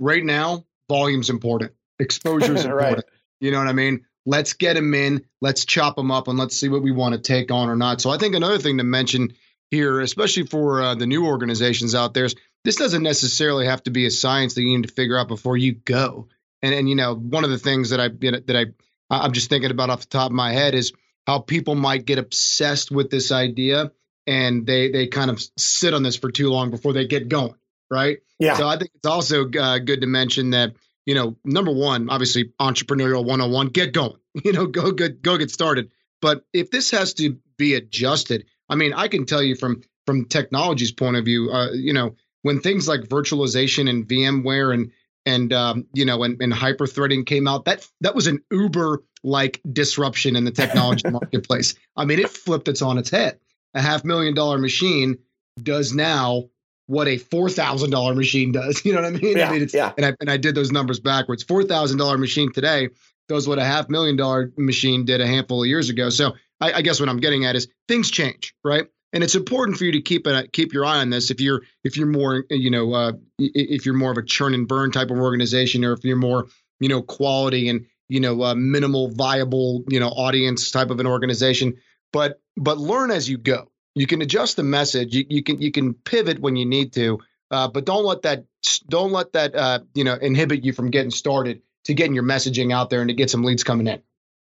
right 0.00 0.24
now, 0.24 0.64
volume's 0.88 1.30
important, 1.30 1.72
exposure 1.98 2.54
is 2.54 2.64
important. 2.66 3.04
You 3.40 3.50
know 3.50 3.58
what 3.58 3.68
I 3.68 3.72
mean? 3.72 4.06
Let's 4.24 4.54
get 4.54 4.74
them 4.74 4.92
in, 4.94 5.24
let's 5.40 5.64
chop 5.64 5.96
them 5.96 6.10
up, 6.10 6.26
and 6.26 6.38
let's 6.38 6.56
see 6.56 6.68
what 6.68 6.82
we 6.82 6.90
want 6.90 7.14
to 7.14 7.20
take 7.20 7.52
on 7.52 7.68
or 7.68 7.76
not. 7.76 8.00
So 8.00 8.10
I 8.10 8.18
think 8.18 8.34
another 8.34 8.58
thing 8.58 8.78
to 8.78 8.84
mention 8.84 9.34
here, 9.70 10.00
especially 10.00 10.46
for 10.46 10.82
uh, 10.82 10.94
the 10.94 11.06
new 11.06 11.26
organizations 11.26 11.94
out 11.94 12.14
there, 12.14 12.24
is 12.24 12.34
this 12.64 12.76
doesn't 12.76 13.02
necessarily 13.02 13.66
have 13.66 13.82
to 13.84 13.90
be 13.90 14.06
a 14.06 14.10
science 14.10 14.54
that 14.54 14.62
you 14.62 14.76
need 14.76 14.86
to 14.86 14.92
figure 14.92 15.18
out 15.18 15.28
before 15.28 15.56
you 15.56 15.72
go. 15.72 16.28
And 16.62 16.74
and 16.74 16.88
you 16.88 16.94
know, 16.94 17.14
one 17.14 17.44
of 17.44 17.50
the 17.50 17.58
things 17.58 17.90
that 17.90 18.00
I 18.00 18.08
that 18.08 18.56
I 18.56 18.66
I'm 19.10 19.32
just 19.32 19.48
thinking 19.48 19.70
about 19.70 19.90
off 19.90 20.00
the 20.00 20.06
top 20.06 20.30
of 20.30 20.34
my 20.34 20.52
head 20.52 20.74
is 20.74 20.92
how 21.26 21.40
people 21.40 21.74
might 21.74 22.04
get 22.04 22.18
obsessed 22.18 22.90
with 22.90 23.10
this 23.10 23.32
idea 23.32 23.92
and 24.26 24.66
they 24.66 24.90
they 24.90 25.06
kind 25.06 25.30
of 25.30 25.42
sit 25.56 25.94
on 25.94 26.02
this 26.02 26.16
for 26.16 26.30
too 26.30 26.50
long 26.50 26.70
before 26.70 26.92
they 26.92 27.06
get 27.06 27.28
going, 27.28 27.54
right? 27.90 28.18
Yeah. 28.38 28.56
So 28.56 28.66
I 28.66 28.76
think 28.76 28.90
it's 28.94 29.06
also 29.06 29.48
uh, 29.50 29.78
good 29.78 30.00
to 30.00 30.06
mention 30.06 30.50
that 30.50 30.74
you 31.04 31.14
know 31.14 31.36
number 31.44 31.72
one, 31.72 32.10
obviously 32.10 32.52
entrepreneurial 32.60 33.24
101, 33.24 33.68
get 33.68 33.92
going. 33.92 34.16
You 34.44 34.52
know, 34.52 34.66
go 34.66 34.92
get 34.92 35.22
go 35.22 35.38
get 35.38 35.50
started. 35.50 35.90
But 36.20 36.44
if 36.52 36.70
this 36.70 36.90
has 36.90 37.14
to 37.14 37.38
be 37.56 37.72
adjusted, 37.72 38.44
I 38.68 38.74
mean, 38.74 38.92
I 38.92 39.08
can 39.08 39.26
tell 39.26 39.42
you 39.42 39.54
from 39.54 39.82
from 40.06 40.24
technology's 40.24 40.92
point 40.92 41.16
of 41.16 41.24
view, 41.24 41.50
uh, 41.50 41.72
you 41.72 41.92
know, 41.92 42.14
when 42.42 42.60
things 42.60 42.86
like 42.86 43.00
virtualization 43.02 43.88
and 43.88 44.06
VMware 44.06 44.72
and 44.72 44.90
and 45.24 45.52
um, 45.52 45.86
you 45.92 46.04
know 46.04 46.22
and, 46.22 46.40
and 46.40 46.52
hyper 46.52 46.86
threading 46.86 47.24
came 47.24 47.48
out, 47.48 47.64
that 47.64 47.86
that 48.00 48.14
was 48.14 48.26
an 48.26 48.42
Uber 48.50 49.02
like 49.22 49.60
disruption 49.72 50.36
in 50.36 50.44
the 50.44 50.52
technology 50.52 51.08
marketplace. 51.10 51.74
I 51.96 52.04
mean, 52.04 52.18
it 52.18 52.30
flipped 52.30 52.68
its 52.68 52.82
on 52.82 52.98
its 52.98 53.10
head 53.10 53.38
a 53.76 53.82
half 53.82 54.04
million 54.04 54.34
dollar 54.34 54.58
machine 54.58 55.18
does 55.62 55.92
now 55.92 56.44
what 56.86 57.06
a 57.08 57.18
four 57.18 57.48
thousand 57.50 57.90
dollar 57.90 58.14
machine 58.14 58.52
does. 58.52 58.84
You 58.84 58.92
know 58.94 59.02
what 59.02 59.08
I 59.08 59.10
mean? 59.10 59.36
Yeah, 59.36 59.48
I 59.48 59.52
mean, 59.52 59.62
it's, 59.62 59.74
yeah. 59.74 59.92
And 59.96 60.06
I 60.06 60.14
and 60.20 60.30
I 60.30 60.36
did 60.36 60.54
those 60.54 60.72
numbers 60.72 60.98
backwards. 60.98 61.42
Four 61.42 61.62
thousand 61.64 61.98
dollar 61.98 62.18
machine 62.18 62.52
today 62.52 62.88
does 63.28 63.46
what 63.46 63.58
a 63.58 63.64
half 63.64 63.88
million 63.88 64.16
dollar 64.16 64.52
machine 64.56 65.04
did 65.04 65.20
a 65.20 65.26
handful 65.26 65.62
of 65.62 65.68
years 65.68 65.90
ago. 65.90 66.08
So 66.10 66.32
I, 66.60 66.74
I 66.74 66.82
guess 66.82 67.00
what 67.00 67.08
I'm 67.08 67.18
getting 67.18 67.44
at 67.44 67.56
is 67.56 67.68
things 67.88 68.10
change, 68.10 68.54
right? 68.64 68.86
and 69.12 69.24
it's 69.24 69.34
important 69.34 69.78
for 69.78 69.84
you 69.84 69.92
to 69.92 70.00
keep 70.02 70.26
a, 70.26 70.46
keep 70.48 70.72
your 70.72 70.84
eye 70.84 70.98
on 70.98 71.10
this 71.10 71.30
if 71.30 71.40
you're 71.40 71.62
if 71.84 71.96
you're 71.96 72.06
more 72.06 72.44
you 72.50 72.70
know 72.70 72.92
uh, 72.92 73.12
if 73.38 73.86
you're 73.86 73.94
more 73.94 74.10
of 74.10 74.18
a 74.18 74.22
churn 74.22 74.52
and 74.52 74.68
burn 74.68 74.90
type 74.90 75.10
of 75.10 75.18
organization 75.18 75.84
or 75.84 75.92
if 75.92 76.04
you're 76.04 76.16
more 76.16 76.48
you 76.80 76.88
know 76.88 77.02
quality 77.02 77.68
and 77.68 77.86
you 78.08 78.20
know 78.20 78.42
uh, 78.42 78.54
minimal 78.54 79.08
viable 79.10 79.84
you 79.88 80.00
know 80.00 80.08
audience 80.08 80.70
type 80.70 80.90
of 80.90 81.00
an 81.00 81.06
organization. 81.06 81.74
But 82.12 82.40
but 82.56 82.78
learn 82.78 83.10
as 83.10 83.28
you 83.28 83.38
go. 83.38 83.70
You 83.94 84.06
can 84.06 84.20
adjust 84.20 84.56
the 84.56 84.62
message. 84.62 85.14
You, 85.14 85.24
you 85.30 85.42
can 85.42 85.62
you 85.62 85.72
can 85.72 85.94
pivot 85.94 86.38
when 86.38 86.56
you 86.56 86.66
need 86.66 86.92
to 86.94 87.18
uh, 87.50 87.68
but 87.68 87.84
don't 87.84 88.04
let 88.04 88.22
that 88.22 88.44
don't 88.88 89.12
let 89.12 89.32
that 89.32 89.54
uh, 89.54 89.80
you 89.94 90.04
know 90.04 90.14
inhibit 90.14 90.64
you 90.64 90.72
from 90.72 90.90
getting 90.90 91.10
started 91.10 91.62
to 91.84 91.94
getting 91.94 92.14
your 92.14 92.24
messaging 92.24 92.72
out 92.72 92.90
there 92.90 93.00
and 93.00 93.08
to 93.08 93.14
get 93.14 93.30
some 93.30 93.44
leads 93.44 93.64
coming 93.64 93.86
in 93.86 94.02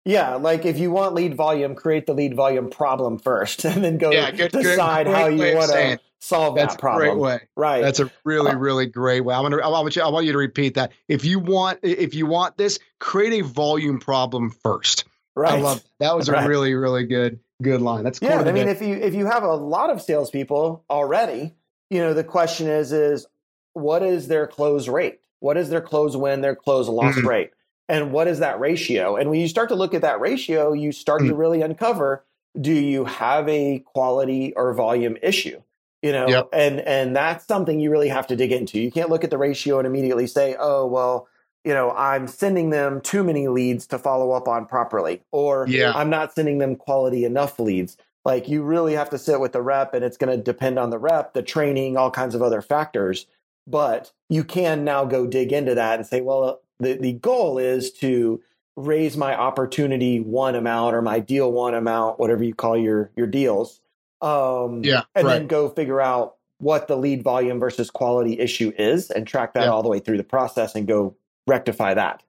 yeah, 0.07 0.35
like 0.35 0.65
if 0.65 0.79
you 0.79 0.89
want 0.89 1.15
lead 1.15 1.35
volume, 1.35 1.75
create 1.75 2.05
the 2.05 2.13
lead 2.13 2.33
volume 2.33 2.69
problem 2.69 3.19
first, 3.19 3.65
and 3.65 3.83
then 3.83 3.97
go 3.97 4.11
yeah, 4.11 4.31
good, 4.31 4.51
decide 4.51 5.05
good, 5.05 5.15
how 5.15 5.27
you 5.27 5.55
want 5.55 5.71
to 5.71 5.99
solve 6.19 6.55
That's 6.55 6.75
that 6.75 6.79
problem. 6.79 7.09
A 7.09 7.11
great 7.11 7.21
way, 7.21 7.39
right? 7.55 7.81
That's 7.81 7.99
a 7.99 8.09
really, 8.23 8.51
uh, 8.51 8.55
really 8.55 8.85
great 8.85 9.21
way. 9.21 9.35
I'm 9.35 9.43
gonna, 9.43 9.57
I 9.57 9.67
want 9.67 9.95
you, 9.95 10.01
I 10.01 10.07
want 10.07 10.25
you 10.25 10.31
to 10.31 10.37
repeat 10.37 10.75
that. 10.75 10.93
If 11.09 11.25
you 11.25 11.39
want, 11.39 11.79
if 11.83 12.15
you 12.15 12.25
want 12.25 12.57
this, 12.57 12.79
create 12.99 13.41
a 13.41 13.43
volume 13.43 13.99
problem 13.99 14.49
first. 14.49 15.03
Right. 15.35 15.53
I 15.53 15.61
love 15.61 15.83
that. 15.83 15.89
that 15.99 16.15
was 16.15 16.29
right. 16.29 16.45
a 16.45 16.47
really, 16.47 16.73
really 16.73 17.05
good, 17.05 17.39
good 17.61 17.81
line. 17.81 18.05
That's 18.05 18.21
yeah. 18.21 18.39
I 18.39 18.51
mean, 18.53 18.69
if 18.69 18.81
you 18.81 18.95
if 18.95 19.13
you 19.13 19.25
have 19.25 19.43
a 19.43 19.53
lot 19.53 19.89
of 19.89 20.01
salespeople 20.01 20.85
already, 20.89 21.53
you 21.89 21.99
know, 21.99 22.13
the 22.13 22.23
question 22.23 22.67
is 22.67 22.93
is 22.93 23.27
what 23.73 24.03
is 24.03 24.29
their 24.29 24.47
close 24.47 24.87
rate? 24.87 25.19
What 25.39 25.57
is 25.57 25.69
their 25.69 25.81
close 25.81 26.15
win? 26.15 26.39
Their 26.39 26.55
close 26.55 26.87
loss 26.87 27.15
mm-hmm. 27.15 27.27
rate? 27.27 27.51
And 27.89 28.11
what 28.11 28.27
is 28.27 28.39
that 28.39 28.59
ratio? 28.59 29.15
And 29.15 29.29
when 29.29 29.39
you 29.39 29.47
start 29.47 29.69
to 29.69 29.75
look 29.75 29.93
at 29.93 30.01
that 30.01 30.19
ratio, 30.19 30.73
you 30.73 30.91
start 30.91 31.21
mm. 31.21 31.29
to 31.29 31.35
really 31.35 31.61
uncover 31.61 32.23
do 32.59 32.73
you 32.73 33.05
have 33.05 33.47
a 33.47 33.79
quality 33.79 34.53
or 34.55 34.73
volume 34.73 35.17
issue? 35.21 35.61
You 36.01 36.11
know, 36.11 36.27
yep. 36.27 36.49
and 36.53 36.79
and 36.81 37.15
that's 37.15 37.45
something 37.45 37.79
you 37.79 37.91
really 37.91 38.09
have 38.09 38.27
to 38.27 38.35
dig 38.35 38.51
into. 38.51 38.79
You 38.79 38.91
can't 38.91 39.09
look 39.09 39.23
at 39.23 39.29
the 39.29 39.37
ratio 39.37 39.79
and 39.79 39.87
immediately 39.87 40.27
say, 40.27 40.55
"Oh, 40.59 40.85
well, 40.85 41.27
you 41.63 41.73
know, 41.73 41.91
I'm 41.91 42.27
sending 42.27 42.69
them 42.69 43.01
too 43.01 43.23
many 43.23 43.47
leads 43.47 43.87
to 43.87 43.97
follow 43.97 44.31
up 44.31 44.47
on 44.47 44.67
properly," 44.67 45.23
or 45.31 45.65
yeah. 45.67 45.91
"I'm 45.95 46.09
not 46.09 46.33
sending 46.33 46.59
them 46.59 46.75
quality 46.75 47.25
enough 47.25 47.59
leads." 47.59 47.97
Like 48.25 48.47
you 48.47 48.61
really 48.61 48.93
have 48.93 49.09
to 49.11 49.17
sit 49.17 49.39
with 49.39 49.53
the 49.53 49.61
rep, 49.61 49.93
and 49.93 50.03
it's 50.03 50.17
going 50.17 50.35
to 50.35 50.43
depend 50.43 50.77
on 50.77 50.91
the 50.91 50.99
rep, 50.99 51.33
the 51.33 51.41
training, 51.41 51.97
all 51.97 52.11
kinds 52.11 52.35
of 52.35 52.41
other 52.43 52.61
factors. 52.61 53.25
But 53.65 54.11
you 54.29 54.43
can 54.43 54.83
now 54.83 55.03
go 55.03 55.27
dig 55.27 55.51
into 55.51 55.75
that 55.75 55.99
and 55.99 56.07
say, 56.07 56.21
well, 56.21 56.61
the, 56.79 56.93
the 56.93 57.13
goal 57.13 57.57
is 57.57 57.91
to 57.93 58.41
raise 58.75 59.17
my 59.17 59.35
opportunity 59.35 60.19
won 60.19 60.55
amount 60.55 60.95
or 60.95 61.01
my 61.01 61.19
deal 61.19 61.51
won 61.51 61.73
amount, 61.73 62.19
whatever 62.19 62.43
you 62.43 62.53
call 62.53 62.77
your 62.77 63.11
your 63.15 63.27
deals. 63.27 63.81
Um, 64.21 64.83
yeah, 64.83 65.03
and 65.15 65.27
right. 65.27 65.39
then 65.39 65.47
go 65.47 65.69
figure 65.69 66.01
out 66.01 66.35
what 66.59 66.87
the 66.87 66.95
lead 66.95 67.23
volume 67.23 67.59
versus 67.59 67.91
quality 67.91 68.39
issue 68.39 68.71
is, 68.77 69.11
and 69.11 69.27
track 69.27 69.53
that 69.53 69.65
yeah. 69.65 69.69
all 69.69 69.83
the 69.83 69.89
way 69.89 69.99
through 69.99 70.17
the 70.17 70.23
process, 70.23 70.75
and 70.75 70.87
go 70.87 71.15
rectify 71.45 71.93
that. 71.95 72.23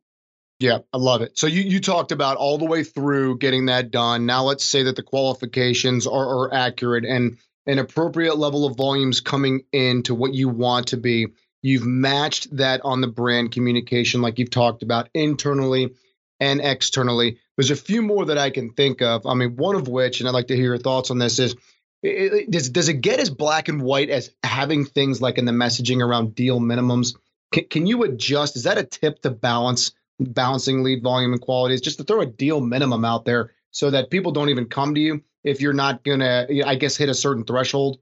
Yeah, 0.60 0.78
I 0.92 0.98
love 0.98 1.22
it. 1.22 1.38
So 1.38 1.46
you 1.46 1.62
you 1.62 1.80
talked 1.80 2.10
about 2.10 2.36
all 2.36 2.58
the 2.58 2.64
way 2.64 2.82
through 2.82 3.38
getting 3.38 3.66
that 3.66 3.90
done. 3.90 4.26
Now 4.26 4.44
let's 4.44 4.64
say 4.64 4.84
that 4.84 4.96
the 4.96 5.02
qualifications 5.02 6.06
are, 6.06 6.46
are 6.46 6.54
accurate 6.54 7.04
and 7.04 7.38
an 7.66 7.78
appropriate 7.78 8.38
level 8.38 8.64
of 8.64 8.76
volumes 8.76 9.20
coming 9.20 9.62
in 9.72 10.02
to 10.04 10.14
what 10.14 10.34
you 10.34 10.48
want 10.48 10.88
to 10.88 10.96
be. 10.96 11.28
You've 11.62 11.86
matched 11.86 12.56
that 12.56 12.80
on 12.84 13.00
the 13.00 13.08
brand 13.08 13.52
communication, 13.52 14.22
like 14.22 14.38
you've 14.38 14.50
talked 14.50 14.82
about 14.82 15.08
internally 15.14 15.94
and 16.40 16.60
externally. 16.60 17.38
There's 17.56 17.72
a 17.72 17.76
few 17.76 18.02
more 18.02 18.26
that 18.26 18.38
I 18.38 18.50
can 18.50 18.72
think 18.72 19.02
of. 19.02 19.26
I 19.26 19.34
mean, 19.34 19.56
one 19.56 19.74
of 19.74 19.88
which, 19.88 20.20
and 20.20 20.28
I'd 20.28 20.34
like 20.34 20.48
to 20.48 20.56
hear 20.56 20.66
your 20.66 20.78
thoughts 20.78 21.10
on 21.10 21.18
this, 21.18 21.38
is 21.38 21.56
it, 22.02 22.50
does, 22.50 22.70
does 22.70 22.88
it 22.88 23.00
get 23.00 23.18
as 23.18 23.30
black 23.30 23.68
and 23.68 23.82
white 23.82 24.08
as 24.08 24.30
having 24.44 24.84
things 24.84 25.20
like 25.20 25.38
in 25.38 25.46
the 25.46 25.52
messaging 25.52 26.00
around 26.00 26.36
deal 26.36 26.60
minimums? 26.60 27.16
Can, 27.52 27.64
can 27.64 27.86
you 27.86 28.04
adjust? 28.04 28.56
Is 28.56 28.62
that 28.64 28.78
a 28.78 28.84
tip 28.84 29.20
to 29.22 29.30
balance 29.30 29.92
balancing 30.20 30.84
lead 30.84 31.02
volume 31.02 31.32
and 31.32 31.40
quality? 31.40 31.74
Is 31.74 31.80
just 31.80 31.98
to 31.98 32.04
throw 32.04 32.20
a 32.20 32.26
deal 32.26 32.60
minimum 32.60 33.04
out 33.04 33.24
there 33.24 33.50
so 33.72 33.90
that 33.90 34.10
people 34.10 34.30
don't 34.30 34.50
even 34.50 34.66
come 34.66 34.94
to 34.94 35.00
you 35.00 35.24
if 35.42 35.60
you're 35.60 35.72
not 35.72 36.04
going 36.04 36.20
to, 36.20 36.62
I 36.64 36.76
guess, 36.76 36.96
hit 36.96 37.08
a 37.08 37.14
certain 37.14 37.44
threshold? 37.44 37.98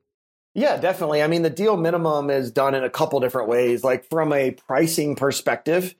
Yeah, 0.57 0.79
definitely. 0.79 1.23
I 1.23 1.27
mean, 1.27 1.43
the 1.43 1.51
deal 1.51 1.77
minimum 1.77 2.31
is 2.31 2.51
done 2.51 2.75
in 2.75 2.83
a 2.83 2.89
couple 2.89 3.21
different 3.21 3.47
ways. 3.47 3.85
Like 3.85 4.09
from 4.09 4.33
a 4.33 4.53
pricing 4.53 5.15
perspective, 5.15 5.95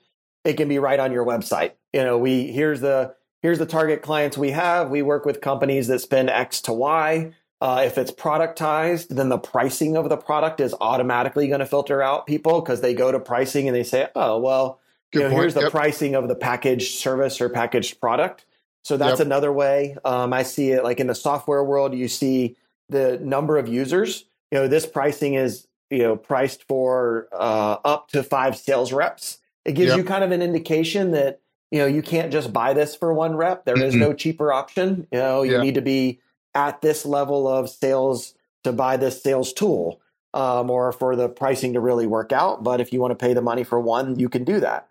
it 0.47 0.55
can 0.55 0.67
be 0.67 0.79
right 0.79 0.99
on 0.99 1.13
your 1.13 1.27
website. 1.27 1.73
You 1.93 2.03
know, 2.03 2.17
we 2.17 2.47
here's 2.47 2.81
the 2.81 3.15
here's 3.43 3.59
the 3.59 3.67
target 3.67 4.01
clients 4.01 4.39
we 4.39 4.53
have. 4.53 4.89
We 4.89 5.03
work 5.03 5.27
with 5.27 5.43
companies 5.43 5.89
that 5.89 5.99
spend 5.99 6.31
X 6.31 6.63
to 6.63 6.73
Y. 6.73 7.35
Uh, 7.61 7.83
if 7.85 7.99
it's 7.99 8.11
productized, 8.11 9.09
then 9.09 9.29
the 9.29 9.39
pricing 9.39 9.95
of 9.95 10.09
the 10.09 10.17
product 10.17 10.61
is 10.61 10.75
automatically 10.81 11.49
going 11.49 11.61
to 11.61 11.67
filter 11.67 12.03
out 12.03 12.27
people 12.27 12.63
because 12.63 12.81
they 12.81 12.95
go 12.95 13.13
to 13.13 13.21
pricing 13.21 13.69
and 13.69 13.77
they 13.77 13.85
say, 13.85 14.09
"Oh, 14.15 14.39
well, 14.39 14.81
you 15.13 15.21
know, 15.21 15.29
here's 15.29 15.53
the 15.53 15.63
yep. 15.63 15.71
pricing 15.71 16.15
of 16.15 16.29
the 16.29 16.35
packaged 16.35 16.95
service 16.99 17.43
or 17.43 17.51
packaged 17.51 18.01
product." 18.01 18.47
So 18.85 18.97
that's 18.97 19.19
yep. 19.19 19.27
another 19.27 19.53
way. 19.53 19.99
Um, 20.03 20.33
I 20.33 20.45
see 20.45 20.71
it 20.71 20.83
like 20.83 20.99
in 20.99 21.09
the 21.09 21.15
software 21.15 21.63
world. 21.63 21.95
You 21.95 22.09
see 22.09 22.57
the 22.89 23.19
number 23.19 23.59
of 23.59 23.69
users 23.69 24.25
you 24.50 24.59
know, 24.59 24.69
this 24.69 24.87
pricing 24.87 25.35
is, 25.35 25.67
you 25.91 25.99
know, 25.99 26.17
priced 26.17 26.65
for 26.65 27.29
uh, 27.33 27.76
up 27.85 28.09
to 28.09 28.23
five 28.23 28.57
sales 28.57 28.93
reps. 28.93 29.38
It 29.65 29.73
gives 29.73 29.88
yep. 29.88 29.99
you 29.99 30.05
kind 30.05 30.23
of 30.23 30.31
an 30.31 30.43
indication 30.43 31.12
that, 31.12 31.41
you 31.71 31.81
know, 31.81 31.87
you 31.87 32.03
can't 32.03 32.31
just 32.31 32.53
buy 32.53 32.73
this 32.73 32.95
for 32.95 33.12
one 33.12 33.37
rep. 33.37 33.65
There 33.65 33.79
is 33.83 33.95
no 33.95 34.12
cheaper 34.12 34.53
option. 34.53 35.09
You 35.11 35.19
know, 35.19 35.43
you 35.43 35.53
yeah. 35.53 35.62
need 35.62 35.75
to 35.75 35.83
be 35.83 36.21
at 36.55 36.81
this 36.81 37.05
level 37.05 37.49
of 37.49 37.69
sales 37.69 38.35
to 38.65 38.73
buy 38.73 38.97
this 38.97 39.23
sales 39.23 39.53
tool 39.53 40.00
um, 40.35 40.71
or 40.71 40.93
for 40.93 41.17
the 41.17 41.29
pricing 41.29 41.73
to 41.73 41.81
really 41.81 42.07
work 42.07 42.33
out. 42.33 42.62
But 42.62 42.81
if 42.81 42.93
you 42.93 43.00
want 43.00 43.12
to 43.12 43.17
pay 43.17 43.35
the 43.35 43.43
money 43.43 43.65
for 43.65 43.81
one, 43.81 44.19
you 44.19 44.29
can 44.29 44.45
do 44.45 44.61
that. 44.61 44.88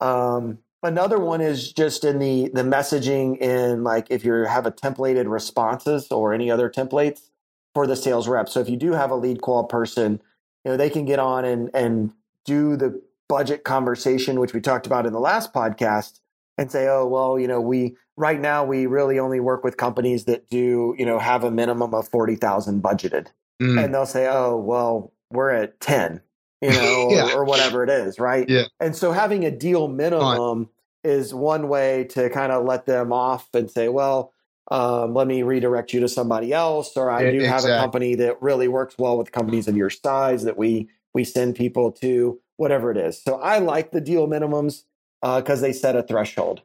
Um, 0.00 0.58
another 0.82 1.18
one 1.18 1.40
is 1.40 1.72
just 1.72 2.04
in 2.04 2.18
the 2.18 2.50
the 2.52 2.62
messaging 2.62 3.38
in 3.38 3.82
like 3.82 4.08
if 4.10 4.24
you 4.24 4.32
have 4.44 4.66
a 4.66 4.70
templated 4.70 5.28
responses 5.28 6.10
or 6.10 6.32
any 6.32 6.50
other 6.50 6.68
templates 6.70 7.30
for 7.74 7.86
the 7.86 7.96
sales 7.96 8.28
rep. 8.28 8.48
So 8.48 8.60
if 8.60 8.68
you 8.68 8.76
do 8.76 8.92
have 8.92 9.10
a 9.10 9.16
lead 9.16 9.40
qual 9.40 9.64
person, 9.64 10.20
you 10.64 10.72
know, 10.72 10.76
they 10.76 10.90
can 10.90 11.04
get 11.04 11.18
on 11.18 11.44
and 11.44 11.70
and 11.74 12.12
do 12.44 12.76
the 12.76 13.00
budget 13.28 13.64
conversation, 13.64 14.40
which 14.40 14.54
we 14.54 14.60
talked 14.60 14.86
about 14.86 15.06
in 15.06 15.12
the 15.12 15.20
last 15.20 15.52
podcast, 15.52 16.20
and 16.56 16.72
say, 16.72 16.88
oh, 16.88 17.06
well, 17.06 17.38
you 17.38 17.46
know, 17.46 17.60
we 17.60 17.96
right 18.16 18.40
now 18.40 18.64
we 18.64 18.86
really 18.86 19.18
only 19.18 19.40
work 19.40 19.62
with 19.62 19.76
companies 19.76 20.24
that 20.24 20.48
do, 20.50 20.94
you 20.98 21.06
know, 21.06 21.18
have 21.18 21.44
a 21.44 21.50
minimum 21.50 21.94
of 21.94 22.08
forty 22.08 22.36
thousand 22.36 22.82
budgeted. 22.82 23.28
Mm. 23.62 23.84
And 23.84 23.94
they'll 23.94 24.06
say, 24.06 24.28
oh, 24.28 24.56
well, 24.56 25.12
we're 25.30 25.50
at 25.50 25.80
ten, 25.80 26.20
you 26.60 26.70
know, 26.70 27.08
yeah. 27.10 27.32
or, 27.32 27.40
or, 27.40 27.44
whatever 27.44 27.82
it 27.82 27.90
is, 27.90 28.18
right? 28.18 28.48
Yeah. 28.48 28.64
And 28.80 28.94
so 28.94 29.12
having 29.12 29.44
a 29.44 29.50
deal 29.50 29.88
minimum 29.88 30.68
is 31.04 31.34
one 31.34 31.68
way 31.68 32.04
to 32.10 32.30
kind 32.30 32.52
of 32.52 32.64
let 32.64 32.86
them 32.86 33.12
off 33.12 33.48
and 33.54 33.70
say, 33.70 33.88
well, 33.88 34.32
um, 34.70 35.14
let 35.14 35.26
me 35.26 35.42
redirect 35.42 35.92
you 35.92 36.00
to 36.00 36.08
somebody 36.08 36.52
else 36.52 36.96
or 36.96 37.10
i 37.10 37.30
do 37.30 37.40
have 37.40 37.64
a 37.64 37.78
company 37.78 38.14
that 38.14 38.40
really 38.42 38.68
works 38.68 38.96
well 38.98 39.16
with 39.16 39.32
companies 39.32 39.68
of 39.68 39.76
your 39.76 39.90
size 39.90 40.44
that 40.44 40.56
we 40.56 40.88
we 41.14 41.24
send 41.24 41.56
people 41.56 41.90
to 41.90 42.38
whatever 42.56 42.90
it 42.90 42.96
is. 42.96 43.20
So 43.22 43.36
i 43.40 43.58
like 43.58 43.92
the 43.92 44.00
deal 44.00 44.26
minimums 44.28 44.84
because 45.20 45.58
uh, 45.60 45.66
they 45.66 45.72
set 45.72 45.96
a 45.96 46.02
threshold. 46.02 46.62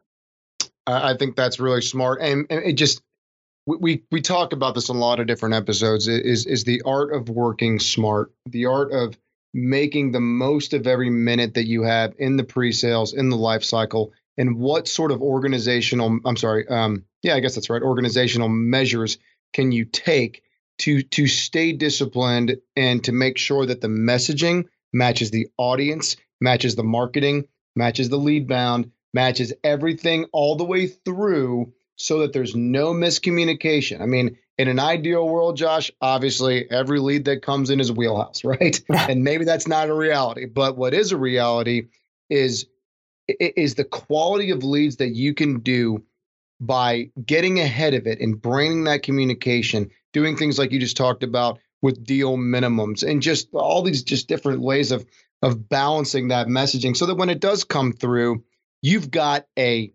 I 0.86 1.16
think 1.18 1.36
that's 1.36 1.60
really 1.60 1.82
smart 1.82 2.22
and, 2.22 2.46
and 2.50 2.64
it 2.64 2.74
just 2.74 3.02
we 3.66 4.04
we 4.12 4.22
talk 4.22 4.54
about 4.54 4.76
this 4.76 4.90
in 4.90 4.96
a 4.96 5.00
lot 5.00 5.20
of 5.20 5.28
different 5.28 5.56
episodes 5.56 6.08
is 6.08 6.46
is 6.46 6.64
the 6.64 6.82
art 6.86 7.14
of 7.14 7.30
working 7.30 7.80
smart 7.80 8.32
the 8.46 8.66
art 8.66 8.92
of 8.92 9.18
making 9.54 10.12
the 10.12 10.20
most 10.20 10.74
of 10.74 10.88
every 10.88 11.10
minute 11.10 11.54
that 11.54 11.68
you 11.68 11.84
have 11.84 12.14
in 12.18 12.38
the 12.38 12.44
pre-sales 12.44 13.14
in 13.14 13.30
the 13.30 13.38
life 13.38 13.64
cycle 13.64 14.12
and 14.38 14.58
what 14.58 14.88
sort 14.88 15.12
of 15.12 15.22
organizational 15.22 16.20
i'm 16.26 16.38
sorry 16.38 16.68
um, 16.68 17.06
yeah 17.22 17.36
i 17.36 17.40
guess 17.40 17.56
that's 17.56 17.70
right 17.70 17.82
organizational 17.82 18.50
measures 18.50 19.18
can 19.54 19.72
you 19.72 19.86
take 19.86 20.44
to 20.80 21.02
to 21.04 21.28
stay 21.28 21.72
disciplined 21.72 22.58
and 22.76 23.04
to 23.04 23.12
make 23.12 23.38
sure 23.38 23.66
that 23.66 23.82
the 23.82 23.88
messaging 23.88 24.66
matches 24.92 25.32
the 25.32 25.48
audience 25.58 26.16
matches 26.42 26.76
the 26.76 26.84
marketing 26.84 27.46
matches 27.76 28.10
the 28.10 28.18
lead 28.18 28.48
bound 28.48 28.92
matches 29.14 29.54
everything 29.64 30.26
all 30.32 30.56
the 30.56 30.64
way 30.64 30.88
through 30.88 31.72
so 31.96 32.20
that 32.20 32.34
there's 32.34 32.56
no 32.56 32.92
miscommunication? 32.92 34.02
I 34.02 34.08
mean 34.08 34.38
in 34.58 34.68
an 34.68 34.80
ideal 34.80 35.28
world 35.28 35.58
josh 35.58 35.92
obviously 36.02 36.70
every 36.70 37.00
lead 37.00 37.26
that 37.26 37.42
comes 37.42 37.70
in 37.70 37.80
is 37.80 37.90
a 37.90 37.94
wheelhouse 37.94 38.44
right? 38.44 38.82
And 38.90 39.24
maybe 39.24 39.46
that's 39.46 39.68
not 39.68 39.90
a 39.90 39.94
reality 39.94 40.46
but 40.46 40.78
what 40.78 40.94
is 40.94 41.12
a 41.12 41.18
reality 41.18 41.88
is 42.30 42.66
is 43.40 43.76
the 43.76 43.84
quality 43.84 44.52
of 44.52 44.64
leads 44.64 44.98
that 44.98 45.10
you 45.10 45.34
can 45.34 45.60
do 45.60 46.04
by 46.60 47.10
getting 47.24 47.60
ahead 47.60 47.94
of 47.94 48.08
it 48.08 48.20
and 48.20 48.42
braining 48.42 48.86
that 48.86 49.04
communication, 49.04 49.92
doing 50.14 50.38
things 50.38 50.58
like 50.58 50.72
you 50.72 50.80
just 50.80 50.98
talked 50.98 51.24
about 51.24 51.60
with 51.82 52.06
deal 52.06 52.38
minimums 52.38 53.04
and 53.08 53.22
just 53.22 53.50
all 53.54 53.84
these 53.84 54.04
just 54.04 54.28
different 54.28 54.62
ways 54.62 54.92
of 54.92 55.06
of 55.42 55.68
balancing 55.68 56.30
that 56.30 56.48
messaging 56.48 56.96
so 56.96 57.06
that 57.06 57.18
when 57.18 57.30
it 57.30 57.42
does 57.42 57.66
come 57.66 57.92
through, 57.92 58.46
you've 58.82 59.12
got 59.12 59.46
a 59.60 59.94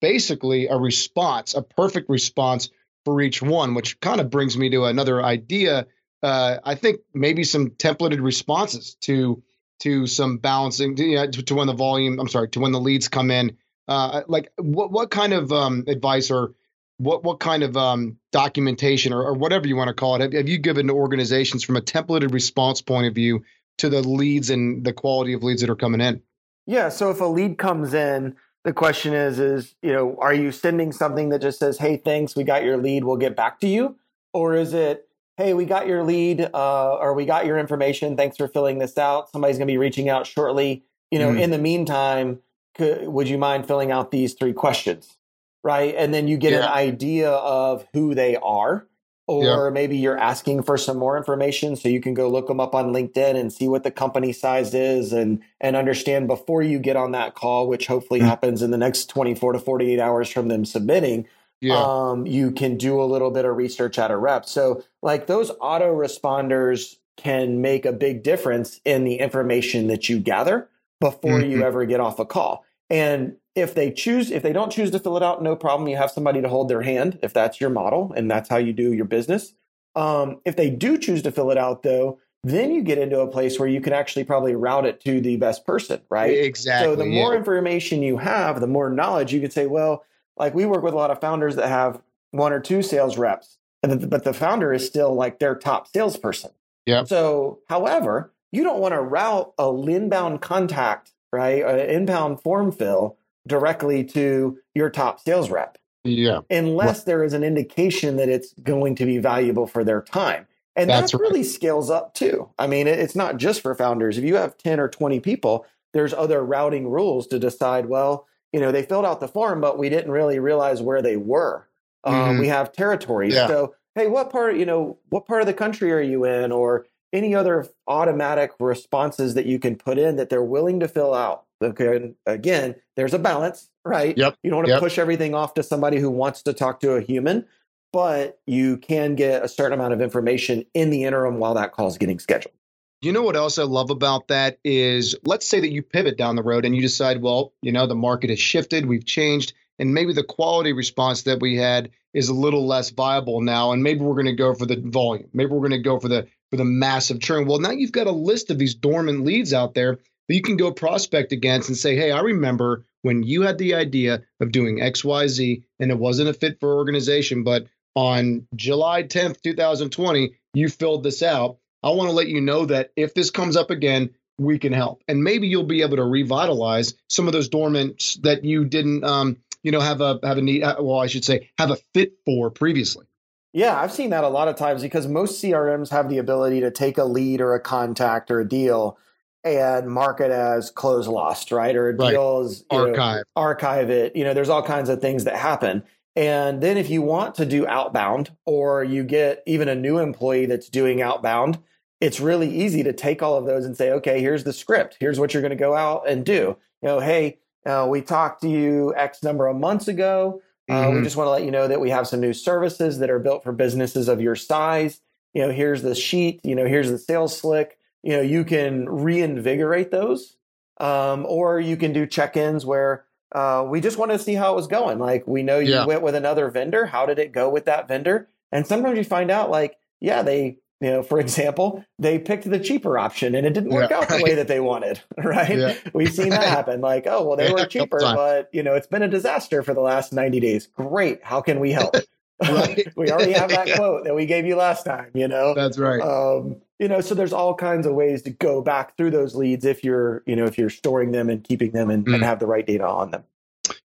basically 0.00 0.66
a 0.66 0.76
response, 0.76 1.54
a 1.54 1.62
perfect 1.62 2.10
response 2.10 2.70
for 3.04 3.20
each 3.20 3.40
one, 3.40 3.74
which 3.74 4.00
kind 4.00 4.20
of 4.20 4.28
brings 4.28 4.58
me 4.58 4.70
to 4.70 4.84
another 4.84 5.22
idea. 5.22 5.86
Uh, 6.20 6.58
I 6.64 6.74
think 6.74 7.00
maybe 7.14 7.44
some 7.44 7.70
templated 7.70 8.20
responses 8.20 8.96
to 9.02 9.42
to 9.80 10.06
some 10.06 10.38
balancing 10.38 10.96
to, 10.96 11.04
you 11.04 11.16
know, 11.16 11.30
to, 11.30 11.42
to, 11.42 11.54
when 11.54 11.66
the 11.66 11.74
volume. 11.74 12.18
I'm 12.18 12.28
sorry, 12.28 12.48
to 12.50 12.60
when 12.60 12.72
the 12.72 12.80
leads 12.80 13.08
come 13.08 13.30
in. 13.30 13.56
Uh, 13.86 14.22
like 14.28 14.52
what 14.56 14.90
what 14.90 15.10
kind 15.10 15.32
of 15.32 15.50
um, 15.50 15.84
advice 15.86 16.30
or 16.30 16.54
what 16.98 17.24
what 17.24 17.40
kind 17.40 17.62
of 17.62 17.76
um, 17.76 18.18
documentation 18.32 19.12
or, 19.12 19.22
or, 19.22 19.32
whatever 19.32 19.66
you 19.66 19.76
want 19.76 19.88
to 19.88 19.94
call 19.94 20.16
it 20.16 20.20
have, 20.20 20.32
have 20.34 20.48
you 20.48 20.58
given 20.58 20.88
to 20.88 20.92
organizations 20.92 21.64
from 21.64 21.76
a 21.76 21.80
templated 21.80 22.32
response 22.32 22.82
point 22.82 23.06
of 23.06 23.14
view 23.14 23.44
to 23.78 23.88
the 23.88 24.02
leads 24.02 24.50
and 24.50 24.84
the 24.84 24.92
quality 24.92 25.32
of 25.32 25.42
leads 25.42 25.62
that 25.62 25.70
are 25.70 25.76
coming 25.76 26.00
in? 26.00 26.20
Yeah. 26.66 26.90
So 26.90 27.10
if 27.10 27.20
a 27.20 27.24
lead 27.24 27.56
comes 27.56 27.94
in, 27.94 28.36
the 28.64 28.74
question 28.74 29.14
is, 29.14 29.38
is, 29.38 29.74
you 29.80 29.92
know, 29.92 30.18
are 30.20 30.34
you 30.34 30.52
sending 30.52 30.92
something 30.92 31.30
that 31.30 31.40
just 31.40 31.58
says, 31.58 31.78
hey, 31.78 31.96
thanks, 31.96 32.36
we 32.36 32.44
got 32.44 32.64
your 32.64 32.76
lead, 32.76 33.04
we'll 33.04 33.16
get 33.16 33.34
back 33.34 33.60
to 33.60 33.68
you? 33.68 33.96
Or 34.34 34.54
is 34.54 34.74
it, 34.74 35.07
hey, 35.38 35.54
we 35.54 35.64
got 35.64 35.86
your 35.86 36.02
lead, 36.02 36.50
uh, 36.52 36.94
or 36.96 37.14
we 37.14 37.24
got 37.24 37.46
your 37.46 37.58
information, 37.58 38.16
thanks 38.16 38.36
for 38.36 38.48
filling 38.48 38.78
this 38.78 38.98
out. 38.98 39.30
Somebody's 39.30 39.56
going 39.56 39.68
to 39.68 39.72
be 39.72 39.78
reaching 39.78 40.08
out 40.08 40.26
shortly. 40.26 40.82
You 41.12 41.20
know, 41.20 41.30
mm. 41.30 41.40
in 41.40 41.50
the 41.52 41.58
meantime, 41.58 42.40
could, 42.74 43.06
would 43.06 43.28
you 43.28 43.38
mind 43.38 43.66
filling 43.66 43.92
out 43.92 44.10
these 44.10 44.34
three 44.34 44.52
questions? 44.52 45.16
Right. 45.62 45.94
And 45.96 46.12
then 46.12 46.26
you 46.26 46.38
get 46.38 46.52
yeah. 46.52 46.64
an 46.64 46.68
idea 46.68 47.30
of 47.30 47.86
who 47.92 48.16
they 48.16 48.36
are 48.36 48.88
or 49.28 49.66
yeah. 49.66 49.70
maybe 49.70 49.96
you're 49.96 50.18
asking 50.18 50.62
for 50.62 50.78
some 50.78 50.96
more 50.96 51.16
information 51.16 51.76
so 51.76 51.88
you 51.88 52.00
can 52.00 52.14
go 52.14 52.28
look 52.28 52.48
them 52.48 52.58
up 52.58 52.74
on 52.74 52.92
linkedin 52.92 53.36
and 53.36 53.52
see 53.52 53.68
what 53.68 53.84
the 53.84 53.90
company 53.90 54.32
size 54.32 54.72
is 54.72 55.12
and 55.12 55.40
and 55.60 55.76
understand 55.76 56.26
before 56.26 56.62
you 56.62 56.78
get 56.78 56.96
on 56.96 57.12
that 57.12 57.34
call 57.34 57.68
which 57.68 57.86
hopefully 57.86 58.20
mm-hmm. 58.20 58.28
happens 58.28 58.62
in 58.62 58.70
the 58.70 58.78
next 58.78 59.06
24 59.06 59.52
to 59.52 59.58
48 59.58 60.00
hours 60.00 60.30
from 60.30 60.48
them 60.48 60.64
submitting 60.64 61.26
yeah. 61.60 61.76
um, 61.76 62.26
you 62.26 62.50
can 62.50 62.76
do 62.76 63.00
a 63.00 63.04
little 63.04 63.30
bit 63.30 63.44
of 63.44 63.56
research 63.56 63.98
at 63.98 64.10
a 64.10 64.16
rep 64.16 64.44
so 64.44 64.82
like 65.02 65.26
those 65.26 65.50
auto 65.60 65.94
responders 65.94 66.96
can 67.16 67.60
make 67.60 67.84
a 67.84 67.92
big 67.92 68.22
difference 68.22 68.80
in 68.84 69.04
the 69.04 69.16
information 69.16 69.88
that 69.88 70.08
you 70.08 70.18
gather 70.18 70.68
before 71.00 71.40
mm-hmm. 71.40 71.50
you 71.50 71.62
ever 71.62 71.84
get 71.84 72.00
off 72.00 72.18
a 72.18 72.24
call 72.24 72.64
and 72.90 73.36
if 73.54 73.74
they 73.74 73.90
choose, 73.90 74.30
if 74.30 74.42
they 74.42 74.52
don't 74.52 74.70
choose 74.70 74.90
to 74.92 74.98
fill 74.98 75.16
it 75.16 75.22
out, 75.22 75.42
no 75.42 75.56
problem. 75.56 75.88
You 75.88 75.96
have 75.96 76.10
somebody 76.10 76.40
to 76.40 76.48
hold 76.48 76.68
their 76.68 76.82
hand 76.82 77.18
if 77.22 77.32
that's 77.32 77.60
your 77.60 77.70
model 77.70 78.12
and 78.16 78.30
that's 78.30 78.48
how 78.48 78.56
you 78.56 78.72
do 78.72 78.92
your 78.92 79.04
business. 79.04 79.54
Um, 79.96 80.40
if 80.44 80.56
they 80.56 80.70
do 80.70 80.96
choose 80.96 81.22
to 81.22 81.32
fill 81.32 81.50
it 81.50 81.58
out, 81.58 81.82
though, 81.82 82.20
then 82.44 82.72
you 82.72 82.82
get 82.82 82.98
into 82.98 83.20
a 83.20 83.26
place 83.26 83.58
where 83.58 83.68
you 83.68 83.80
can 83.80 83.92
actually 83.92 84.24
probably 84.24 84.54
route 84.54 84.86
it 84.86 85.00
to 85.00 85.20
the 85.20 85.36
best 85.36 85.66
person, 85.66 86.00
right? 86.08 86.36
Exactly. 86.38 86.86
So 86.86 86.96
the 86.96 87.04
more 87.04 87.32
yeah. 87.32 87.38
information 87.38 88.02
you 88.02 88.16
have, 88.18 88.60
the 88.60 88.68
more 88.68 88.90
knowledge 88.90 89.32
you 89.32 89.40
can 89.40 89.50
say, 89.50 89.66
well, 89.66 90.04
like 90.38 90.54
we 90.54 90.66
work 90.66 90.82
with 90.82 90.94
a 90.94 90.96
lot 90.96 91.10
of 91.10 91.20
founders 91.20 91.56
that 91.56 91.68
have 91.68 92.00
one 92.30 92.52
or 92.52 92.60
two 92.60 92.82
sales 92.82 93.18
reps, 93.18 93.58
but 93.82 94.24
the 94.24 94.34
founder 94.34 94.72
is 94.72 94.86
still 94.86 95.14
like 95.14 95.38
their 95.38 95.54
top 95.54 95.88
salesperson. 95.88 96.50
Yeah. 96.86 97.04
So, 97.04 97.60
however, 97.68 98.32
you 98.52 98.62
don't 98.62 98.80
want 98.80 98.94
to 98.94 99.00
route 99.00 99.52
a 99.58 99.68
inbound 99.70 100.40
contact, 100.40 101.12
right? 101.32 101.62
An 101.64 101.78
inbound 101.78 102.40
form 102.40 102.72
fill 102.72 103.18
directly 103.46 104.04
to 104.04 104.58
your 104.74 104.90
top 104.90 105.20
sales 105.20 105.50
rep. 105.50 105.78
Yeah. 106.04 106.40
Unless 106.50 107.04
there 107.04 107.24
is 107.24 107.32
an 107.32 107.44
indication 107.44 108.16
that 108.16 108.28
it's 108.28 108.52
going 108.54 108.94
to 108.96 109.06
be 109.06 109.18
valuable 109.18 109.66
for 109.66 109.84
their 109.84 110.02
time. 110.02 110.46
And 110.76 110.90
that 110.90 111.12
right. 111.12 111.20
really 111.20 111.42
scales 111.42 111.90
up 111.90 112.14
too. 112.14 112.48
I 112.58 112.68
mean, 112.68 112.86
it's 112.86 113.16
not 113.16 113.36
just 113.36 113.62
for 113.62 113.74
founders. 113.74 114.16
If 114.16 114.24
you 114.24 114.36
have 114.36 114.56
10 114.58 114.78
or 114.78 114.88
20 114.88 115.18
people, 115.20 115.66
there's 115.92 116.14
other 116.14 116.44
routing 116.44 116.88
rules 116.88 117.26
to 117.28 117.38
decide, 117.38 117.86
well, 117.86 118.26
you 118.52 118.60
know, 118.60 118.72
they 118.72 118.82
filled 118.82 119.04
out 119.04 119.20
the 119.20 119.28
form, 119.28 119.60
but 119.60 119.78
we 119.78 119.88
didn't 119.88 120.10
really 120.10 120.38
realize 120.38 120.80
where 120.80 121.02
they 121.02 121.16
were. 121.16 121.68
Um, 122.04 122.14
mm-hmm. 122.14 122.40
We 122.40 122.48
have 122.48 122.72
territories. 122.72 123.34
Yeah. 123.34 123.46
So, 123.46 123.74
hey, 123.94 124.06
what 124.06 124.30
part, 124.30 124.56
you 124.56 124.66
know, 124.66 124.98
what 125.08 125.26
part 125.26 125.40
of 125.40 125.46
the 125.46 125.54
country 125.54 125.92
are 125.92 126.00
you 126.00 126.24
in? 126.24 126.52
Or 126.52 126.86
any 127.12 127.34
other 127.34 127.66
automatic 127.86 128.52
responses 128.60 129.34
that 129.34 129.46
you 129.46 129.58
can 129.58 129.76
put 129.76 129.98
in 129.98 130.16
that 130.16 130.28
they're 130.28 130.42
willing 130.42 130.80
to 130.80 130.88
fill 130.88 131.14
out. 131.14 131.44
Okay. 131.62 132.12
Again, 132.26 132.76
there's 132.96 133.14
a 133.14 133.18
balance, 133.18 133.70
right? 133.84 134.16
Yep. 134.16 134.36
You 134.42 134.50
don't 134.50 134.58
want 134.58 134.66
to 134.66 134.72
yep. 134.74 134.80
push 134.80 134.98
everything 134.98 135.34
off 135.34 135.54
to 135.54 135.62
somebody 135.62 135.98
who 135.98 136.10
wants 136.10 136.42
to 136.42 136.52
talk 136.52 136.80
to 136.80 136.92
a 136.92 137.00
human, 137.00 137.46
but 137.92 138.38
you 138.46 138.76
can 138.76 139.14
get 139.14 139.42
a 139.42 139.48
certain 139.48 139.72
amount 139.72 139.94
of 139.94 140.00
information 140.00 140.64
in 140.74 140.90
the 140.90 141.04
interim 141.04 141.38
while 141.38 141.54
that 141.54 141.72
call 141.72 141.88
is 141.88 141.98
getting 141.98 142.18
scheduled. 142.18 142.54
You 143.00 143.12
know 143.12 143.22
what 143.22 143.36
else 143.36 143.58
I 143.58 143.62
love 143.62 143.90
about 143.90 144.28
that 144.28 144.58
is 144.64 145.14
let's 145.24 145.48
say 145.48 145.60
that 145.60 145.70
you 145.70 145.82
pivot 145.82 146.18
down 146.18 146.34
the 146.34 146.42
road 146.42 146.64
and 146.64 146.74
you 146.74 146.82
decide, 146.82 147.22
well, 147.22 147.52
you 147.62 147.70
know, 147.70 147.86
the 147.86 147.94
market 147.94 148.30
has 148.30 148.40
shifted, 148.40 148.86
we've 148.86 149.06
changed, 149.06 149.52
and 149.78 149.94
maybe 149.94 150.12
the 150.12 150.24
quality 150.24 150.72
response 150.72 151.22
that 151.22 151.40
we 151.40 151.56
had 151.56 151.90
is 152.12 152.28
a 152.28 152.34
little 152.34 152.66
less 152.66 152.90
viable 152.90 153.40
now, 153.40 153.70
and 153.70 153.84
maybe 153.84 154.00
we're 154.00 154.14
going 154.14 154.26
to 154.26 154.32
go 154.32 154.52
for 154.52 154.66
the 154.66 154.82
volume. 154.84 155.28
Maybe 155.32 155.50
we're 155.50 155.68
going 155.68 155.70
to 155.70 155.78
go 155.78 156.00
for 156.00 156.08
the 156.08 156.26
for 156.50 156.56
the 156.56 156.64
massive 156.64 157.20
churn. 157.20 157.46
Well, 157.46 157.60
now 157.60 157.70
you've 157.70 157.92
got 157.92 158.06
a 158.06 158.12
list 158.12 158.50
of 158.50 158.58
these 158.58 158.74
dormant 158.74 159.24
leads 159.24 159.52
out 159.52 159.74
there 159.74 159.98
that 160.28 160.34
you 160.34 160.42
can 160.42 160.56
go 160.56 160.72
prospect 160.72 161.30
against 161.30 161.68
and 161.68 161.76
say, 161.76 161.94
hey, 161.94 162.10
I 162.10 162.20
remember 162.20 162.84
when 163.02 163.22
you 163.22 163.42
had 163.42 163.58
the 163.58 163.74
idea 163.74 164.22
of 164.40 164.50
doing 164.50 164.78
XYZ 164.78 165.62
and 165.78 165.90
it 165.90 165.98
wasn't 165.98 166.30
a 166.30 166.34
fit 166.34 166.58
for 166.58 166.74
organization, 166.74 167.44
but 167.44 167.66
on 167.94 168.46
July 168.56 169.02
10th, 169.02 169.42
2020, 169.42 170.34
you 170.54 170.68
filled 170.68 171.02
this 171.02 171.22
out. 171.22 171.58
I 171.82 171.90
want 171.90 172.08
to 172.08 172.14
let 172.14 172.28
you 172.28 172.40
know 172.40 172.66
that 172.66 172.90
if 172.96 173.14
this 173.14 173.30
comes 173.30 173.56
up 173.56 173.70
again, 173.70 174.10
we 174.38 174.58
can 174.58 174.72
help. 174.72 175.02
And 175.08 175.22
maybe 175.22 175.48
you'll 175.48 175.64
be 175.64 175.82
able 175.82 175.96
to 175.96 176.04
revitalize 176.04 176.94
some 177.08 177.26
of 177.26 177.32
those 177.32 177.48
dormants 177.48 178.20
that 178.22 178.44
you 178.44 178.64
didn't 178.64 179.04
um, 179.04 179.36
you 179.62 179.72
know, 179.72 179.80
have 179.80 180.00
a 180.00 180.18
have 180.22 180.38
a 180.38 180.42
need 180.42 180.62
well, 180.62 181.00
I 181.00 181.06
should 181.06 181.24
say, 181.24 181.50
have 181.58 181.70
a 181.70 181.76
fit 181.94 182.12
for 182.24 182.50
previously. 182.50 183.06
Yeah, 183.52 183.80
I've 183.80 183.92
seen 183.92 184.10
that 184.10 184.24
a 184.24 184.28
lot 184.28 184.48
of 184.48 184.56
times 184.56 184.82
because 184.82 185.06
most 185.06 185.42
CRMs 185.42 185.90
have 185.90 186.08
the 186.08 186.18
ability 186.18 186.60
to 186.60 186.70
take 186.70 186.98
a 186.98 187.04
lead 187.04 187.40
or 187.40 187.54
a 187.54 187.60
contact 187.60 188.30
or 188.30 188.40
a 188.40 188.48
deal 188.48 188.98
and 189.42 189.88
mark 189.88 190.20
it 190.20 190.30
as 190.30 190.70
close 190.70 191.06
lost, 191.06 191.50
right? 191.50 191.74
Or 191.74 191.90
a 191.90 191.94
right. 191.94 192.44
is 192.44 192.64
archive. 192.70 193.18
Know, 193.18 193.42
archive 193.42 193.90
it. 193.90 194.14
You 194.14 194.24
know, 194.24 194.34
there's 194.34 194.48
all 194.48 194.62
kinds 194.62 194.88
of 194.88 195.00
things 195.00 195.24
that 195.24 195.36
happen. 195.36 195.82
And 196.18 196.60
then 196.60 196.76
if 196.76 196.90
you 196.90 197.00
want 197.00 197.36
to 197.36 197.46
do 197.46 197.64
outbound 197.66 198.36
or 198.44 198.82
you 198.82 199.04
get 199.04 199.42
even 199.46 199.68
a 199.68 199.76
new 199.76 199.98
employee 199.98 200.46
that's 200.46 200.68
doing 200.68 201.00
outbound, 201.00 201.58
it's 202.00 202.18
really 202.18 202.50
easy 202.50 202.82
to 202.82 202.92
take 202.92 203.22
all 203.22 203.36
of 203.36 203.46
those 203.46 203.64
and 203.64 203.76
say, 203.76 203.92
okay, 203.92 204.20
here's 204.20 204.42
the 204.42 204.52
script. 204.52 204.96
Here's 204.98 205.20
what 205.20 205.32
you're 205.32 205.42
going 205.42 205.50
to 205.50 205.56
go 205.56 205.76
out 205.76 206.08
and 206.08 206.26
do. 206.26 206.56
You 206.82 206.88
know, 206.88 206.98
hey, 207.00 207.38
uh, 207.64 207.86
we 207.88 208.02
talked 208.02 208.42
to 208.42 208.48
you 208.48 208.92
X 208.96 209.22
number 209.22 209.46
of 209.46 209.56
months 209.56 209.86
ago. 209.86 210.42
Uh, 210.68 210.74
mm-hmm. 210.74 210.96
We 210.96 211.02
just 211.02 211.16
want 211.16 211.28
to 211.28 211.32
let 211.32 211.44
you 211.44 211.52
know 211.52 211.68
that 211.68 211.80
we 211.80 211.90
have 211.90 212.08
some 212.08 212.20
new 212.20 212.32
services 212.32 212.98
that 212.98 213.10
are 213.10 213.20
built 213.20 213.44
for 213.44 213.52
businesses 213.52 214.08
of 214.08 214.20
your 214.20 214.34
size. 214.36 215.00
You 215.34 215.42
know, 215.42 215.52
here's 215.52 215.82
the 215.82 215.94
sheet. 215.94 216.40
You 216.42 216.56
know, 216.56 216.66
here's 216.66 216.90
the 216.90 216.98
sales 216.98 217.38
slick 217.38 217.78
you 218.02 218.12
know 218.12 218.20
you 218.20 218.44
can 218.44 218.88
reinvigorate 218.88 219.90
those 219.90 220.36
um, 220.80 221.26
or 221.26 221.60
you 221.60 221.76
can 221.76 221.92
do 221.92 222.06
check-ins 222.06 222.64
where 222.64 223.04
uh, 223.32 223.64
we 223.68 223.80
just 223.80 223.98
wanted 223.98 224.18
to 224.18 224.22
see 224.22 224.34
how 224.34 224.52
it 224.52 224.56
was 224.56 224.66
going. 224.66 224.98
Like 224.98 225.26
we 225.26 225.42
know 225.42 225.58
you 225.58 225.72
yeah. 225.72 225.86
went 225.86 226.02
with 226.02 226.14
another 226.14 226.50
vendor. 226.50 226.86
How 226.86 227.06
did 227.06 227.18
it 227.18 227.32
go 227.32 227.48
with 227.48 227.66
that 227.66 227.88
vendor? 227.88 228.28
And 228.52 228.66
sometimes 228.66 228.96
you 228.96 229.04
find 229.04 229.30
out 229.30 229.50
like 229.50 229.76
yeah 230.00 230.22
they 230.22 230.58
you 230.80 230.90
know 230.90 231.02
for 231.02 231.18
example 231.20 231.84
they 231.98 232.18
picked 232.18 232.48
the 232.48 232.58
cheaper 232.58 232.98
option 232.98 233.34
and 233.34 233.46
it 233.46 233.52
didn't 233.52 233.70
work 233.70 233.90
yeah, 233.90 233.98
out 233.98 234.10
right. 234.10 234.18
the 234.18 234.24
way 234.24 234.34
that 234.34 234.48
they 234.48 234.60
wanted 234.60 235.00
right? 235.18 235.58
Yeah. 235.58 235.74
we've 235.92 236.12
seen 236.12 236.30
that 236.30 236.44
happen. 236.48 236.80
Like 236.80 237.06
oh 237.06 237.26
well 237.26 237.36
they 237.36 237.52
were 237.52 237.66
cheaper 237.66 237.98
but 238.00 238.48
you 238.52 238.62
know 238.62 238.74
it's 238.74 238.86
been 238.86 239.02
a 239.02 239.08
disaster 239.08 239.62
for 239.62 239.74
the 239.74 239.80
last 239.80 240.12
90 240.12 240.40
days. 240.40 240.66
Great. 240.66 241.22
How 241.22 241.40
can 241.40 241.60
we 241.60 241.72
help 241.72 241.96
Right. 242.42 242.88
we 242.96 243.10
already 243.10 243.32
have 243.32 243.50
that 243.50 243.74
quote 243.76 244.04
that 244.04 244.14
we 244.14 244.26
gave 244.26 244.46
you 244.46 244.56
last 244.56 244.84
time, 244.84 245.10
you 245.14 245.28
know? 245.28 245.54
That's 245.54 245.78
right. 245.78 246.00
Um, 246.00 246.56
you 246.78 246.88
know, 246.88 247.00
so 247.00 247.14
there's 247.14 247.32
all 247.32 247.54
kinds 247.54 247.86
of 247.86 247.94
ways 247.94 248.22
to 248.22 248.30
go 248.30 248.62
back 248.62 248.96
through 248.96 249.10
those 249.10 249.34
leads 249.34 249.64
if 249.64 249.82
you're, 249.82 250.22
you 250.26 250.36
know, 250.36 250.44
if 250.44 250.58
you're 250.58 250.70
storing 250.70 251.10
them 251.10 251.28
and 251.28 251.42
keeping 251.42 251.72
them 251.72 251.90
and, 251.90 252.06
mm. 252.06 252.14
and 252.14 252.22
have 252.22 252.38
the 252.38 252.46
right 252.46 252.66
data 252.66 252.86
on 252.86 253.10
them. 253.10 253.24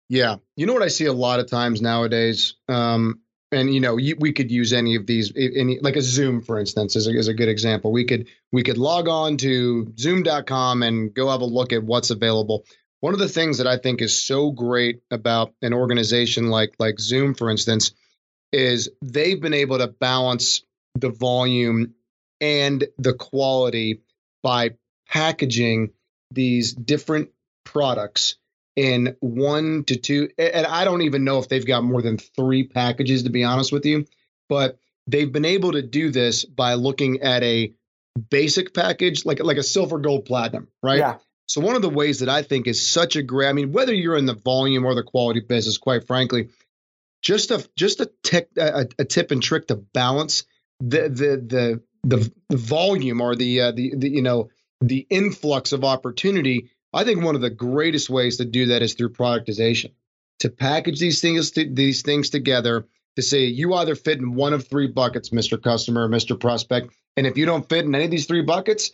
Yeah. 0.09 0.35
You 0.55 0.67
know 0.67 0.73
what 0.73 0.83
I 0.83 0.89
see 0.89 1.05
a 1.05 1.13
lot 1.13 1.39
of 1.39 1.49
times 1.49 1.81
nowadays? 1.81 2.55
Um, 2.69 3.19
and 3.53 3.73
you 3.73 3.79
know, 3.79 3.97
you, 3.97 4.15
we 4.19 4.33
could 4.33 4.51
use 4.51 4.73
any 4.73 4.95
of 4.95 5.05
these, 5.05 5.31
any 5.35 5.79
like 5.79 5.95
a 5.95 6.01
Zoom, 6.01 6.41
for 6.41 6.59
instance, 6.59 6.95
is 6.95 7.07
a, 7.07 7.11
is 7.11 7.27
a 7.27 7.33
good 7.33 7.49
example. 7.49 7.91
We 7.91 8.05
could 8.05 8.27
we 8.51 8.63
could 8.63 8.77
log 8.77 9.07
on 9.07 9.37
to 9.37 9.93
Zoom.com 9.97 10.83
and 10.83 11.13
go 11.13 11.29
have 11.29 11.41
a 11.41 11.45
look 11.45 11.71
at 11.71 11.83
what's 11.83 12.09
available. 12.09 12.65
One 12.99 13.13
of 13.13 13.19
the 13.19 13.29
things 13.29 13.57
that 13.59 13.67
I 13.67 13.77
think 13.77 14.01
is 14.01 14.17
so 14.17 14.51
great 14.51 15.01
about 15.11 15.53
an 15.61 15.73
organization 15.73 16.49
like 16.49 16.73
like 16.79 16.99
Zoom, 16.99 17.33
for 17.35 17.49
instance, 17.49 17.91
is 18.53 18.89
they've 19.01 19.41
been 19.41 19.53
able 19.53 19.79
to 19.79 19.87
balance 19.87 20.63
the 20.95 21.09
volume 21.09 21.95
and 22.39 22.85
the 22.97 23.13
quality 23.13 24.01
by 24.43 24.71
packaging 25.09 25.89
these 26.31 26.73
different 26.73 27.29
products 27.65 28.35
in 28.75 29.15
one 29.19 29.83
to 29.85 29.95
two 29.95 30.29
and 30.37 30.65
I 30.65 30.83
don't 30.83 31.03
even 31.03 31.23
know 31.23 31.39
if 31.39 31.47
they've 31.47 31.65
got 31.65 31.83
more 31.83 32.01
than 32.01 32.17
3 32.17 32.67
packages 32.67 33.23
to 33.23 33.29
be 33.29 33.43
honest 33.43 33.71
with 33.71 33.85
you 33.85 34.05
but 34.49 34.79
they've 35.07 35.31
been 35.31 35.45
able 35.45 35.73
to 35.73 35.81
do 35.81 36.09
this 36.11 36.43
by 36.43 36.73
looking 36.73 37.21
at 37.21 37.43
a 37.43 37.73
basic 38.29 38.73
package 38.73 39.25
like 39.25 39.43
like 39.43 39.57
a 39.57 39.63
silver 39.63 39.99
gold 39.99 40.25
platinum 40.25 40.67
right 40.81 40.99
yeah. 40.99 41.17
so 41.47 41.61
one 41.61 41.75
of 41.75 41.83
the 41.83 41.89
ways 41.89 42.19
that 42.19 42.29
I 42.29 42.41
think 42.41 42.67
is 42.67 42.91
such 42.91 43.15
a 43.15 43.21
great 43.21 43.47
I 43.47 43.53
mean 43.53 43.71
whether 43.71 43.93
you're 43.93 44.17
in 44.17 44.25
the 44.25 44.35
volume 44.35 44.85
or 44.85 44.95
the 44.95 45.03
quality 45.03 45.41
business 45.41 45.77
quite 45.77 46.07
frankly 46.07 46.49
just 47.23 47.49
a 47.51 47.67
just 47.75 48.01
a, 48.01 48.11
tech, 48.23 48.49
a, 48.57 48.87
a 48.99 49.05
tip 49.05 49.31
and 49.31 49.41
trick 49.41 49.67
to 49.67 49.75
balance 49.75 50.43
the 50.79 51.09
the 51.09 51.43
the 51.47 51.81
the, 52.03 52.31
volume 52.51 53.21
or 53.21 53.33
the, 53.35 53.61
uh, 53.61 53.71
the 53.71 53.93
the 53.95 54.09
you 54.09 54.21
know 54.21 54.49
the 54.81 55.07
influx 55.09 55.71
of 55.71 55.83
opportunity. 55.83 56.69
I 56.93 57.05
think 57.05 57.23
one 57.23 57.35
of 57.35 57.41
the 57.41 57.49
greatest 57.49 58.09
ways 58.09 58.37
to 58.37 58.45
do 58.45 58.67
that 58.67 58.81
is 58.81 58.93
through 58.93 59.13
productization. 59.13 59.93
To 60.39 60.49
package 60.49 60.99
these 60.99 61.21
things 61.21 61.51
these 61.51 62.01
things 62.01 62.29
together 62.29 62.85
to 63.15 63.21
say 63.21 63.45
you 63.45 63.73
either 63.73 63.95
fit 63.95 64.19
in 64.19 64.33
one 64.33 64.53
of 64.53 64.67
three 64.67 64.87
buckets, 64.87 65.29
Mr. 65.29 65.61
Customer, 65.61 66.09
Mr. 66.09 66.37
Prospect, 66.37 66.93
and 67.15 67.25
if 67.25 67.37
you 67.37 67.45
don't 67.45 67.67
fit 67.69 67.85
in 67.85 67.95
any 67.95 68.05
of 68.05 68.11
these 68.11 68.25
three 68.25 68.41
buckets, 68.41 68.91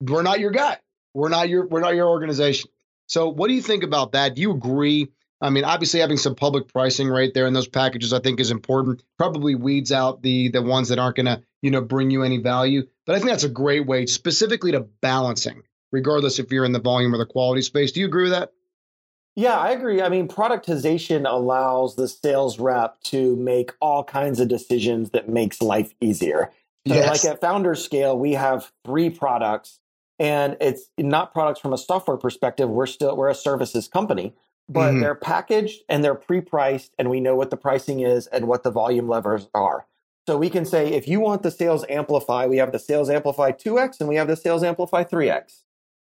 we're 0.00 0.22
not 0.22 0.38
your 0.38 0.50
guy. 0.52 0.78
We're 1.14 1.30
not 1.30 1.48
your 1.48 1.66
we're 1.66 1.80
not 1.80 1.96
your 1.96 2.08
organization. 2.08 2.70
So 3.08 3.28
what 3.28 3.48
do 3.48 3.54
you 3.54 3.62
think 3.62 3.82
about 3.82 4.12
that? 4.12 4.36
Do 4.36 4.42
you 4.42 4.52
agree? 4.52 5.08
I 5.42 5.50
mean, 5.50 5.64
obviously 5.64 5.98
having 5.98 6.18
some 6.18 6.36
public 6.36 6.68
pricing 6.68 7.08
right 7.08 7.34
there 7.34 7.46
in 7.46 7.52
those 7.52 7.66
packages, 7.66 8.12
I 8.12 8.20
think 8.20 8.38
is 8.38 8.52
important. 8.52 9.02
Probably 9.18 9.56
weeds 9.56 9.90
out 9.90 10.22
the 10.22 10.48
the 10.50 10.62
ones 10.62 10.88
that 10.88 11.00
aren't 11.00 11.16
going 11.16 11.26
to, 11.26 11.42
you 11.62 11.70
know, 11.70 11.80
bring 11.80 12.10
you 12.10 12.22
any 12.22 12.38
value. 12.38 12.86
But 13.06 13.16
I 13.16 13.18
think 13.18 13.30
that's 13.30 13.42
a 13.42 13.48
great 13.48 13.84
way, 13.86 14.06
specifically 14.06 14.70
to 14.70 14.80
balancing, 15.00 15.62
regardless 15.90 16.38
if 16.38 16.52
you're 16.52 16.64
in 16.64 16.72
the 16.72 16.80
volume 16.80 17.12
or 17.12 17.18
the 17.18 17.26
quality 17.26 17.62
space. 17.62 17.90
Do 17.90 18.00
you 18.00 18.06
agree 18.06 18.22
with 18.22 18.32
that? 18.32 18.52
Yeah, 19.34 19.58
I 19.58 19.70
agree. 19.70 20.00
I 20.00 20.08
mean, 20.10 20.28
productization 20.28 21.28
allows 21.28 21.96
the 21.96 22.06
sales 22.06 22.58
rep 22.58 23.00
to 23.04 23.34
make 23.36 23.72
all 23.80 24.04
kinds 24.04 24.40
of 24.40 24.48
decisions 24.48 25.10
that 25.10 25.28
makes 25.28 25.60
life 25.60 25.94
easier. 26.00 26.52
So, 26.86 26.94
yes. 26.94 27.24
like 27.24 27.32
at 27.32 27.40
Founder 27.40 27.74
Scale, 27.74 28.16
we 28.18 28.32
have 28.32 28.70
three 28.84 29.08
products, 29.08 29.80
and 30.18 30.56
it's 30.60 30.90
not 30.98 31.32
products 31.32 31.60
from 31.60 31.72
a 31.72 31.78
software 31.78 32.16
perspective. 32.16 32.68
We're 32.68 32.86
still 32.86 33.16
we're 33.16 33.30
a 33.30 33.34
services 33.34 33.88
company, 33.88 34.34
but 34.72 34.90
mm-hmm. 34.90 35.00
they're 35.00 35.14
packaged 35.14 35.82
and 35.88 36.02
they're 36.02 36.14
pre-priced 36.14 36.92
and 36.98 37.10
we 37.10 37.20
know 37.20 37.36
what 37.36 37.50
the 37.50 37.56
pricing 37.56 38.00
is 38.00 38.26
and 38.28 38.48
what 38.48 38.62
the 38.62 38.70
volume 38.70 39.08
levers 39.08 39.48
are. 39.54 39.86
So 40.26 40.38
we 40.38 40.50
can 40.50 40.64
say 40.64 40.92
if 40.92 41.08
you 41.08 41.20
want 41.20 41.42
the 41.42 41.50
sales 41.50 41.84
amplify, 41.88 42.46
we 42.46 42.58
have 42.58 42.72
the 42.72 42.78
sales 42.78 43.10
amplify 43.10 43.52
2x 43.52 44.00
and 44.00 44.08
we 44.08 44.16
have 44.16 44.28
the 44.28 44.36
sales 44.36 44.62
amplify 44.62 45.04
3x. 45.04 45.62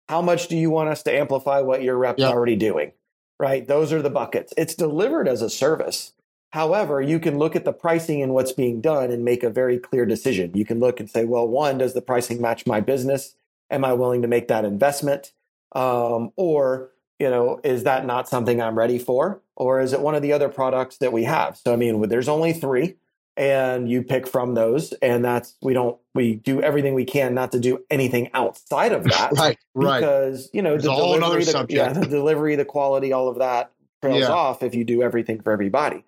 How 0.09 0.21
much 0.21 0.47
do 0.47 0.57
you 0.57 0.69
want 0.69 0.89
us 0.89 1.03
to 1.03 1.13
amplify 1.13 1.61
what 1.61 1.83
your 1.83 1.97
rep's 1.97 2.19
yep. 2.19 2.33
already 2.33 2.55
doing? 2.55 2.93
Right? 3.39 3.67
Those 3.67 3.93
are 3.93 4.01
the 4.01 4.09
buckets. 4.09 4.53
It's 4.57 4.73
delivered 4.73 5.27
as 5.27 5.41
a 5.41 5.49
service. 5.49 6.13
However, 6.51 7.01
you 7.01 7.19
can 7.19 7.37
look 7.37 7.55
at 7.55 7.65
the 7.65 7.73
pricing 7.73 8.21
and 8.23 8.33
what's 8.33 8.53
being 8.53 8.81
done 8.81 9.11
and 9.11 9.23
make 9.23 9.43
a 9.43 9.49
very 9.49 9.77
clear 9.77 10.05
decision. 10.05 10.51
You 10.55 10.65
can 10.65 10.79
look 10.79 10.99
and 10.99 11.09
say, 11.09 11.25
well, 11.25 11.47
one, 11.47 11.77
does 11.77 11.93
the 11.93 12.01
pricing 12.01 12.41
match 12.41 12.65
my 12.65 12.79
business? 12.79 13.35
Am 13.69 13.85
I 13.85 13.93
willing 13.93 14.21
to 14.23 14.27
make 14.27 14.47
that 14.47 14.65
investment? 14.65 15.33
Um, 15.73 16.31
or 16.35 16.91
you 17.19 17.29
know, 17.29 17.59
is 17.63 17.83
that 17.83 18.05
not 18.05 18.29
something 18.29 18.61
I'm 18.61 18.77
ready 18.77 18.99
for? 18.99 19.41
Or 19.55 19.81
is 19.81 19.93
it 19.93 20.01
one 20.01 20.15
of 20.15 20.21
the 20.21 20.33
other 20.33 20.49
products 20.49 20.97
that 20.97 21.11
we 21.11 21.23
have? 21.23 21.57
So, 21.57 21.73
I 21.73 21.75
mean, 21.75 22.07
there's 22.09 22.29
only 22.29 22.53
three 22.53 22.95
and 23.35 23.89
you 23.89 24.03
pick 24.03 24.27
from 24.27 24.53
those. 24.53 24.93
And 24.93 25.25
that's, 25.25 25.55
we 25.61 25.73
don't, 25.73 25.97
we 26.13 26.35
do 26.35 26.61
everything 26.61 26.93
we 26.93 27.05
can 27.05 27.33
not 27.33 27.51
to 27.53 27.59
do 27.59 27.83
anything 27.89 28.29
outside 28.33 28.91
of 28.91 29.03
that. 29.05 29.31
right, 29.37 29.57
right. 29.73 29.99
Because, 29.99 30.49
you 30.53 30.61
know, 30.61 30.77
the 30.77 30.83
delivery, 30.83 31.43
the, 31.43 31.65
yeah, 31.69 31.93
the 31.93 32.05
delivery, 32.05 32.55
the 32.55 32.65
quality, 32.65 33.13
all 33.13 33.29
of 33.29 33.39
that 33.39 33.71
trails 34.01 34.21
yeah. 34.21 34.29
off 34.29 34.61
if 34.61 34.75
you 34.75 34.83
do 34.83 35.01
everything 35.01 35.41
for 35.41 35.51
everybody. 35.51 36.03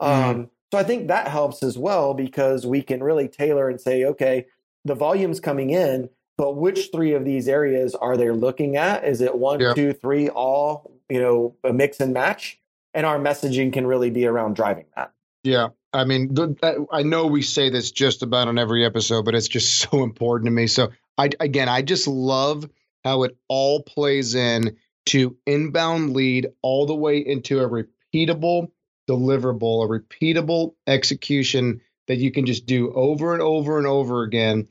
Mm-hmm. 0.00 0.30
Um, 0.30 0.50
so 0.72 0.78
I 0.78 0.82
think 0.82 1.08
that 1.08 1.28
helps 1.28 1.62
as 1.62 1.78
well 1.78 2.14
because 2.14 2.66
we 2.66 2.82
can 2.82 3.02
really 3.02 3.28
tailor 3.28 3.68
and 3.68 3.80
say, 3.80 4.04
okay, 4.04 4.46
the 4.84 4.94
volume's 4.94 5.40
coming 5.40 5.70
in 5.70 6.08
but 6.36 6.56
which 6.56 6.90
three 6.92 7.14
of 7.14 7.24
these 7.24 7.48
areas 7.48 7.94
are 7.94 8.16
they 8.16 8.30
looking 8.30 8.76
at? 8.76 9.04
Is 9.04 9.20
it 9.20 9.36
one, 9.36 9.60
two, 9.74 9.92
three, 9.92 10.28
all, 10.28 10.92
you 11.08 11.20
know, 11.20 11.54
a 11.64 11.72
mix 11.72 12.00
and 12.00 12.12
match? 12.12 12.60
And 12.92 13.06
our 13.06 13.18
messaging 13.18 13.72
can 13.72 13.86
really 13.86 14.10
be 14.10 14.26
around 14.26 14.54
driving 14.54 14.86
that. 14.96 15.12
Yeah. 15.42 15.68
I 15.92 16.04
mean, 16.04 16.34
the, 16.34 16.86
I 16.90 17.02
know 17.02 17.26
we 17.26 17.42
say 17.42 17.70
this 17.70 17.90
just 17.90 18.22
about 18.22 18.48
on 18.48 18.58
every 18.58 18.84
episode, 18.84 19.24
but 19.24 19.34
it's 19.34 19.48
just 19.48 19.78
so 19.90 20.02
important 20.02 20.46
to 20.46 20.52
me. 20.52 20.66
So, 20.66 20.90
I 21.16 21.30
again, 21.38 21.68
I 21.68 21.82
just 21.82 22.08
love 22.08 22.68
how 23.04 23.22
it 23.22 23.36
all 23.48 23.82
plays 23.82 24.34
in 24.34 24.76
to 25.06 25.36
inbound 25.46 26.14
lead 26.14 26.48
all 26.62 26.86
the 26.86 26.94
way 26.94 27.18
into 27.18 27.60
a 27.60 27.68
repeatable 27.68 28.70
deliverable, 29.08 29.84
a 29.84 29.88
repeatable 30.00 30.74
execution 30.86 31.80
that 32.06 32.16
you 32.16 32.30
can 32.30 32.46
just 32.46 32.66
do 32.66 32.92
over 32.92 33.32
and 33.32 33.42
over 33.42 33.78
and 33.78 33.86
over 33.86 34.22
again 34.22 34.68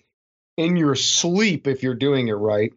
in 0.57 0.77
your 0.77 0.95
sleep 0.95 1.67
if 1.67 1.83
you're 1.83 1.95
doing 1.95 2.27
it 2.27 2.33
right. 2.33 2.73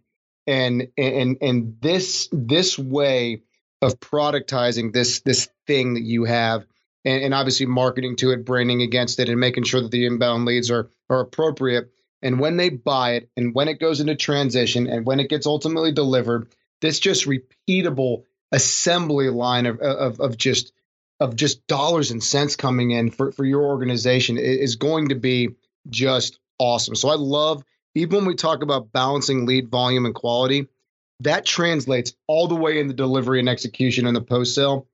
And 0.46 0.88
and 0.96 1.38
and 1.40 1.76
this 1.80 2.28
this 2.32 2.78
way 2.78 3.42
of 3.82 3.98
productizing 4.00 4.92
this 4.92 5.20
this 5.20 5.48
thing 5.66 5.94
that 5.94 6.02
you 6.02 6.24
have 6.24 6.66
and, 7.04 7.24
and 7.24 7.34
obviously 7.34 7.66
marketing 7.66 8.16
to 8.16 8.30
it, 8.30 8.44
branding 8.44 8.82
against 8.82 9.18
it, 9.18 9.28
and 9.28 9.40
making 9.40 9.64
sure 9.64 9.80
that 9.80 9.90
the 9.90 10.06
inbound 10.06 10.44
leads 10.44 10.70
are 10.70 10.90
are 11.10 11.20
appropriate. 11.20 11.90
And 12.22 12.40
when 12.40 12.56
they 12.56 12.70
buy 12.70 13.12
it 13.12 13.30
and 13.36 13.54
when 13.54 13.68
it 13.68 13.80
goes 13.80 14.00
into 14.00 14.16
transition 14.16 14.86
and 14.86 15.04
when 15.04 15.20
it 15.20 15.28
gets 15.28 15.46
ultimately 15.46 15.92
delivered, 15.92 16.48
this 16.80 16.98
just 16.98 17.26
repeatable 17.26 18.24
assembly 18.52 19.28
line 19.28 19.66
of, 19.66 19.80
of, 19.80 20.20
of 20.20 20.36
just 20.36 20.72
of 21.20 21.36
just 21.36 21.66
dollars 21.66 22.10
and 22.10 22.22
cents 22.22 22.56
coming 22.56 22.90
in 22.90 23.10
for, 23.10 23.32
for 23.32 23.44
your 23.44 23.62
organization 23.62 24.38
is 24.38 24.76
going 24.76 25.08
to 25.08 25.14
be 25.14 25.50
just 25.88 26.38
awesome. 26.58 26.94
So 26.94 27.08
I 27.08 27.14
love, 27.14 27.62
even 27.94 28.18
when 28.18 28.26
we 28.26 28.34
talk 28.34 28.62
about 28.62 28.92
balancing 28.92 29.46
lead 29.46 29.68
volume 29.68 30.06
and 30.06 30.14
quality, 30.14 30.68
that 31.20 31.46
translates 31.46 32.14
all 32.26 32.48
the 32.48 32.54
way 32.54 32.78
in 32.78 32.88
the 32.88 32.94
delivery 32.94 33.40
and 33.40 33.48
execution 33.48 34.06
and 34.06 34.14
the 34.14 34.20
post 34.20 34.54
sale 34.54 34.86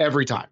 every 0.00 0.24
time. 0.24 0.48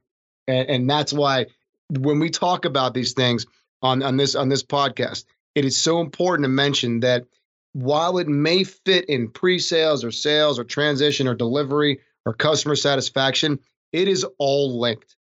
And, 0.47 0.69
and 0.69 0.91
that's 0.91 1.13
why 1.13 1.47
when 1.89 2.21
we 2.21 2.31
talk 2.31 2.65
about 2.65 2.95
these 2.95 3.13
things 3.13 3.47
on, 3.83 4.03
on 4.03 4.17
this 4.17 4.35
on 4.35 4.49
this 4.49 4.63
podcast, 4.63 5.25
it 5.55 5.65
is 5.65 5.77
so 5.77 6.01
important 6.01 6.45
to 6.45 6.49
mention 6.49 7.01
that 7.01 7.25
while 7.73 8.19
it 8.19 8.29
may 8.29 8.65
fit 8.65 9.07
in 9.09 9.31
pre-sales 9.31 10.05
or 10.05 10.11
sales 10.11 10.59
or 10.59 10.65
transition 10.65 11.27
or 11.29 11.35
delivery 11.35 12.01
or 12.27 12.35
customer 12.35 12.77
satisfaction, 12.77 13.59
it 13.93 14.09
is 14.09 14.25
all 14.39 14.81
linked. 14.81 15.17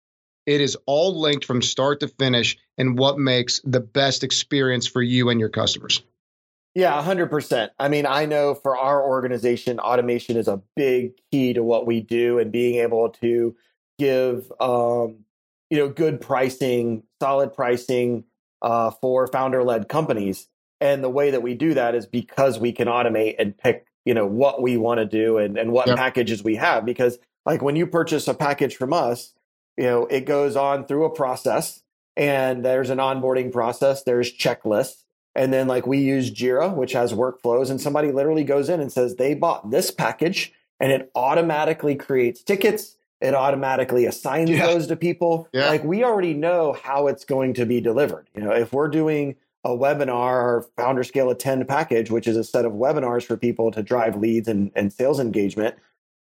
It 0.48 0.62
is 0.62 0.78
all 0.86 1.20
linked 1.20 1.44
from 1.44 1.60
start 1.60 2.00
to 2.00 2.08
finish 2.08 2.56
and 2.78 2.98
what 2.98 3.18
makes 3.18 3.60
the 3.64 3.80
best 3.80 4.24
experience 4.24 4.86
for 4.86 5.02
you 5.02 5.28
and 5.28 5.38
your 5.38 5.50
customers. 5.50 6.02
Yeah, 6.74 7.02
100%. 7.02 7.68
I 7.78 7.88
mean, 7.90 8.06
I 8.06 8.24
know 8.24 8.54
for 8.54 8.74
our 8.74 9.06
organization, 9.06 9.78
automation 9.78 10.38
is 10.38 10.48
a 10.48 10.62
big 10.74 11.12
key 11.30 11.52
to 11.52 11.62
what 11.62 11.86
we 11.86 12.00
do 12.00 12.38
and 12.38 12.50
being 12.50 12.76
able 12.76 13.10
to 13.20 13.56
give, 13.98 14.50
um, 14.58 15.26
you 15.68 15.76
know, 15.76 15.90
good 15.90 16.18
pricing, 16.18 17.02
solid 17.20 17.52
pricing 17.52 18.24
uh, 18.62 18.90
for 19.02 19.26
founder 19.26 19.62
led 19.62 19.86
companies. 19.86 20.48
And 20.80 21.04
the 21.04 21.10
way 21.10 21.32
that 21.32 21.42
we 21.42 21.56
do 21.56 21.74
that 21.74 21.94
is 21.94 22.06
because 22.06 22.58
we 22.58 22.72
can 22.72 22.88
automate 22.88 23.34
and 23.38 23.54
pick, 23.54 23.86
you 24.06 24.14
know, 24.14 24.24
what 24.24 24.62
we 24.62 24.78
want 24.78 24.96
to 24.96 25.04
do 25.04 25.36
and, 25.36 25.58
and 25.58 25.72
what 25.72 25.88
packages 25.88 26.42
we 26.42 26.56
have. 26.56 26.86
Because, 26.86 27.18
like, 27.44 27.60
when 27.60 27.76
you 27.76 27.86
purchase 27.86 28.26
a 28.28 28.32
package 28.34 28.76
from 28.76 28.94
us, 28.94 29.34
you 29.78 29.84
know, 29.84 30.06
it 30.06 30.26
goes 30.26 30.56
on 30.56 30.84
through 30.84 31.04
a 31.04 31.10
process 31.10 31.82
and 32.16 32.64
there's 32.64 32.90
an 32.90 32.98
onboarding 32.98 33.52
process, 33.52 34.02
there's 34.02 34.36
checklists. 34.36 35.04
And 35.36 35.52
then 35.52 35.68
like 35.68 35.86
we 35.86 35.98
use 35.98 36.32
Jira, 36.32 36.74
which 36.74 36.92
has 36.92 37.12
workflows, 37.12 37.70
and 37.70 37.80
somebody 37.80 38.10
literally 38.10 38.42
goes 38.42 38.68
in 38.68 38.80
and 38.80 38.90
says 38.90 39.14
they 39.14 39.34
bought 39.34 39.70
this 39.70 39.92
package 39.92 40.52
and 40.80 40.90
it 40.90 41.10
automatically 41.14 41.94
creates 41.94 42.42
tickets. 42.42 42.96
It 43.20 43.34
automatically 43.34 44.04
assigns 44.04 44.50
yeah. 44.50 44.66
those 44.66 44.88
to 44.88 44.96
people. 44.96 45.48
Yeah. 45.52 45.68
Like 45.68 45.84
we 45.84 46.02
already 46.02 46.34
know 46.34 46.72
how 46.72 47.06
it's 47.06 47.24
going 47.24 47.54
to 47.54 47.66
be 47.66 47.80
delivered. 47.80 48.28
You 48.34 48.42
know, 48.42 48.50
if 48.50 48.72
we're 48.72 48.88
doing 48.88 49.36
a 49.62 49.70
webinar 49.70 50.42
or 50.42 50.66
founder 50.76 51.04
scale 51.04 51.30
attend 51.30 51.68
package, 51.68 52.10
which 52.10 52.26
is 52.26 52.36
a 52.36 52.42
set 52.44 52.64
of 52.64 52.72
webinars 52.72 53.24
for 53.24 53.36
people 53.36 53.70
to 53.72 53.82
drive 53.82 54.16
leads 54.16 54.48
and, 54.48 54.72
and 54.74 54.92
sales 54.92 55.20
engagement, 55.20 55.76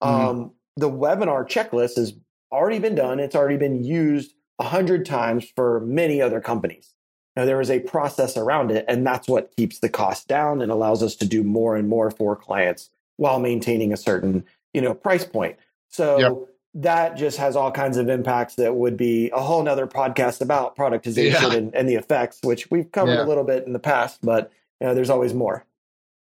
mm-hmm. 0.02 0.28
um, 0.28 0.52
the 0.76 0.89
webinar 0.89 1.48
checklist 1.48 2.00
is 2.00 2.13
already 2.54 2.80
been 2.80 2.96
done. 2.96 3.20
It's 3.20 3.36
already 3.36 3.58
been 3.58 3.84
used 3.84 4.34
a 4.60 4.63
hundred 4.63 5.06
times 5.06 5.52
for 5.56 5.82
many 5.82 6.22
other 6.22 6.39
companies. 6.39 6.94
Now 7.36 7.46
there 7.46 7.60
is 7.60 7.72
a 7.72 7.80
process 7.80 8.38
around 8.38 8.72
it, 8.72 8.86
and 8.88 9.06
that's 9.06 9.28
what 9.28 9.56
keeps 9.56 9.80
the 9.80 9.89
cost 9.89 10.28
down 10.28 10.62
and 10.62 10.72
allows 10.72 11.02
us 11.02 11.16
to 11.18 11.26
do 11.26 11.44
more 11.44 11.76
and 11.76 11.89
more 11.89 12.12
for 12.12 12.36
clients 12.36 12.89
while 13.18 13.39
maintaining 13.39 13.92
a 13.92 13.98
certain, 13.98 14.46
you 14.74 14.82
know, 14.82 14.94
price 14.94 15.26
point. 15.26 15.58
So 15.89 16.20
yep. 16.20 16.32
that 16.76 17.18
just 17.18 17.38
has 17.38 17.56
all 17.56 17.72
kinds 17.72 17.98
of 17.98 18.10
impacts 18.10 18.56
that 18.56 18.76
would 18.76 18.98
be 18.98 19.32
a 19.32 19.39
whole 19.39 19.63
nother 19.63 19.88
podcast 19.88 20.42
about 20.42 20.76
productization 20.76 21.52
yeah. 21.52 21.54
and, 21.54 21.76
and, 21.76 21.89
the 21.89 21.96
effects, 21.96 22.39
which 22.44 22.70
we've 22.70 22.92
covered 22.92 23.16
yeah. 23.16 23.24
a 23.24 23.28
little 23.28 23.44
bit 23.44 23.66
in 23.66 23.74
the 23.74 23.80
past, 23.80 24.20
but 24.22 24.52
you 24.80 24.88
know, 24.88 24.94
there's 24.94 25.10
always 25.10 25.34
more. 25.34 25.66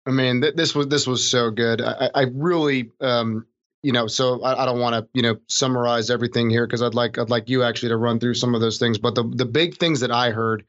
I 0.07 0.11
mean, 0.11 0.41
th- 0.41 0.55
this 0.55 0.75
was 0.75 0.89
this 0.89 1.07
was 1.07 1.29
so 1.29 1.51
good. 1.51 1.83
I, 1.83 2.11
I 2.15 2.23
really 2.33 2.93
um, 3.01 3.47
you 3.83 3.93
know, 3.93 4.07
so 4.07 4.43
I, 4.43 4.63
I 4.63 4.67
don't 4.67 4.81
want 4.81 4.95
to, 4.95 5.09
you 5.15 5.23
know, 5.23 5.39
summarize 5.47 6.11
everything 6.11 6.51
here 6.51 6.67
because 6.67 6.83
I'd 6.83 6.95
like 6.95 7.19
I'd 7.19 7.31
like 7.31 7.49
you 7.49 7.63
actually 7.63 7.91
to 7.91 7.97
run 7.97 8.19
through 8.21 8.35
some 8.35 8.55
of 8.55 8.61
those 8.61 8.79
things. 8.79 8.99
But 8.99 9.15
the 9.15 9.23
the 9.23 9.45
big 9.45 9.77
things 9.77 10.01
that 10.01 10.11
I 10.11 10.31
heard, 10.31 10.65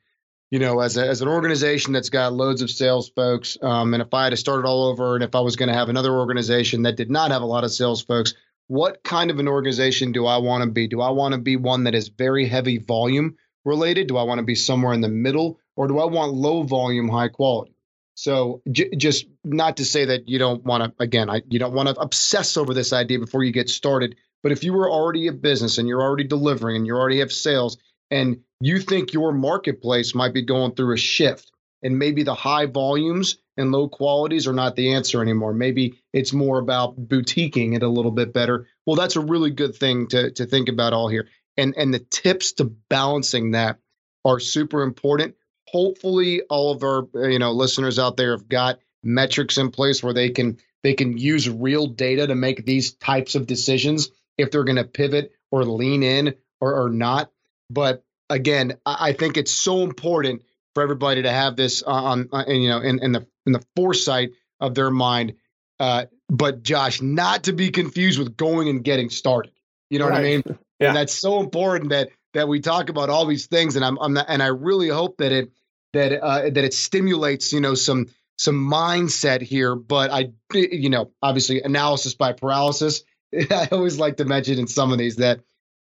you 0.51 0.59
know, 0.59 0.79
as 0.79 0.97
a, 0.97 1.07
as 1.07 1.21
an 1.21 1.27
organization 1.27 1.93
that's 1.93 2.09
got 2.09 2.33
loads 2.33 2.61
of 2.61 2.69
sales 2.69 3.09
folks, 3.09 3.57
um, 3.61 3.93
and 3.93 4.01
if 4.01 4.13
I 4.13 4.25
had 4.25 4.29
to 4.31 4.37
start 4.37 4.59
it 4.59 4.67
all 4.67 4.85
over, 4.85 5.15
and 5.15 5.23
if 5.23 5.35
I 5.35 5.39
was 5.39 5.55
going 5.55 5.69
to 5.69 5.75
have 5.75 5.89
another 5.89 6.13
organization 6.13 6.83
that 6.83 6.97
did 6.97 7.09
not 7.09 7.31
have 7.31 7.41
a 7.41 7.47
lot 7.47 7.63
of 7.63 7.71
sales 7.71 8.03
folks, 8.03 8.35
what 8.67 9.03
kind 9.03 9.31
of 9.31 9.39
an 9.39 9.47
organization 9.47 10.11
do 10.11 10.27
I 10.27 10.37
want 10.37 10.63
to 10.63 10.69
be? 10.69 10.87
Do 10.87 11.01
I 11.01 11.09
want 11.09 11.33
to 11.33 11.39
be 11.41 11.55
one 11.55 11.85
that 11.85 11.95
is 11.95 12.09
very 12.09 12.47
heavy 12.47 12.77
volume 12.77 13.37
related? 13.65 14.07
Do 14.07 14.17
I 14.17 14.23
want 14.23 14.37
to 14.37 14.45
be 14.45 14.55
somewhere 14.55 14.93
in 14.93 15.01
the 15.01 15.09
middle 15.09 15.59
or 15.75 15.87
do 15.87 15.97
I 15.97 16.05
want 16.05 16.33
low 16.33 16.61
volume, 16.61 17.09
high 17.09 17.29
quality? 17.29 17.73
So 18.19 18.61
j- 18.69 18.93
just 18.97 19.27
not 19.45 19.77
to 19.77 19.85
say 19.85 20.03
that 20.03 20.27
you 20.27 20.39
don't 20.39 20.61
want 20.65 20.83
to, 20.83 21.01
again, 21.01 21.29
I, 21.29 21.41
you 21.49 21.57
don't 21.57 21.73
want 21.73 21.87
to 21.87 21.95
obsess 21.95 22.57
over 22.57 22.73
this 22.73 22.91
idea 22.91 23.17
before 23.17 23.45
you 23.45 23.53
get 23.53 23.69
started. 23.69 24.17
But 24.43 24.51
if 24.51 24.65
you 24.65 24.73
were 24.73 24.91
already 24.91 25.27
a 25.27 25.31
business 25.31 25.77
and 25.77 25.87
you're 25.87 26.01
already 26.01 26.25
delivering 26.25 26.75
and 26.75 26.85
you 26.85 26.95
already 26.95 27.19
have 27.19 27.31
sales 27.31 27.77
and 28.11 28.41
you 28.59 28.79
think 28.79 29.13
your 29.13 29.31
marketplace 29.31 30.13
might 30.13 30.33
be 30.33 30.41
going 30.41 30.75
through 30.75 30.95
a 30.95 30.97
shift 30.97 31.49
and 31.81 31.97
maybe 31.97 32.23
the 32.23 32.35
high 32.35 32.65
volumes 32.65 33.37
and 33.55 33.71
low 33.71 33.87
qualities 33.87 34.47
are 34.47 34.53
not 34.53 34.75
the 34.75 34.95
answer 34.95 35.21
anymore. 35.21 35.53
Maybe 35.53 36.01
it's 36.11 36.33
more 36.33 36.59
about 36.59 36.99
boutiquing 36.99 37.73
it 37.73 37.83
a 37.83 37.89
little 37.89 38.11
bit 38.11 38.33
better. 38.33 38.67
Well, 38.85 38.97
that's 38.97 39.15
a 39.15 39.21
really 39.21 39.51
good 39.51 39.75
thing 39.75 40.07
to 40.07 40.31
to 40.31 40.45
think 40.45 40.67
about 40.67 40.91
all 40.91 41.07
here. 41.07 41.29
And 41.55 41.73
and 41.77 41.93
the 41.93 41.99
tips 41.99 42.51
to 42.53 42.65
balancing 42.65 43.51
that 43.51 43.79
are 44.25 44.41
super 44.41 44.83
important. 44.83 45.35
Hopefully 45.71 46.41
all 46.49 46.71
of 46.71 46.83
our 46.83 47.07
you 47.29 47.39
know 47.39 47.51
listeners 47.51 47.99
out 47.99 48.17
there 48.17 48.31
have 48.31 48.47
got 48.47 48.79
metrics 49.03 49.57
in 49.57 49.71
place 49.71 50.03
where 50.03 50.13
they 50.13 50.29
can 50.29 50.57
they 50.83 50.93
can 50.93 51.17
use 51.17 51.49
real 51.49 51.87
data 51.87 52.27
to 52.27 52.35
make 52.35 52.65
these 52.65 52.93
types 52.93 53.35
of 53.35 53.47
decisions 53.47 54.09
if 54.37 54.51
they're 54.51 54.63
going 54.63 54.77
to 54.77 54.85
pivot 54.85 55.31
or 55.51 55.65
lean 55.65 56.03
in 56.03 56.35
or, 56.61 56.85
or 56.85 56.89
not. 56.89 57.31
But 57.69 58.03
again, 58.29 58.77
I, 58.85 59.09
I 59.09 59.13
think 59.13 59.37
it's 59.37 59.51
so 59.51 59.83
important 59.83 60.43
for 60.73 60.83
everybody 60.83 61.23
to 61.23 61.31
have 61.31 61.55
this 61.55 61.83
on, 61.83 62.29
on 62.31 62.49
you 62.49 62.69
know 62.69 62.79
in, 62.79 62.99
in 63.03 63.11
the 63.11 63.27
in 63.45 63.53
the 63.53 63.63
foresight 63.75 64.31
of 64.59 64.75
their 64.75 64.91
mind. 64.91 65.35
Uh, 65.79 66.05
but 66.29 66.63
Josh, 66.63 67.01
not 67.01 67.43
to 67.43 67.53
be 67.53 67.69
confused 67.69 68.19
with 68.19 68.35
going 68.35 68.69
and 68.69 68.83
getting 68.83 69.09
started. 69.09 69.53
You 69.89 69.99
know 69.99 70.05
right. 70.05 70.13
what 70.13 70.19
I 70.19 70.23
mean? 70.23 70.43
Yeah. 70.79 70.87
And 70.87 70.95
that's 70.95 71.13
so 71.13 71.41
important 71.41 71.89
that 71.89 72.07
that 72.33 72.47
we 72.47 72.59
talk 72.59 72.89
about 72.89 73.09
all 73.09 73.25
these 73.25 73.47
things. 73.47 73.75
And 73.75 73.83
I'm, 73.83 73.97
I'm 73.99 74.13
not, 74.13 74.25
and 74.29 74.41
I 74.41 74.47
really 74.47 74.89
hope 74.89 75.17
that 75.17 75.31
it 75.31 75.51
that 75.93 76.21
uh, 76.21 76.41
that 76.49 76.63
it 76.63 76.73
stimulates 76.73 77.51
you 77.51 77.61
know 77.61 77.75
some 77.75 78.07
some 78.37 78.55
mindset 78.55 79.41
here. 79.41 79.75
But 79.75 80.11
I 80.11 80.31
you 80.53 80.89
know 80.89 81.11
obviously 81.21 81.61
analysis 81.61 82.15
by 82.15 82.33
paralysis. 82.33 83.03
I 83.51 83.69
always 83.71 83.99
like 83.99 84.17
to 84.17 84.25
mention 84.25 84.59
in 84.59 84.67
some 84.67 84.91
of 84.91 84.97
these 84.97 85.17
that 85.17 85.41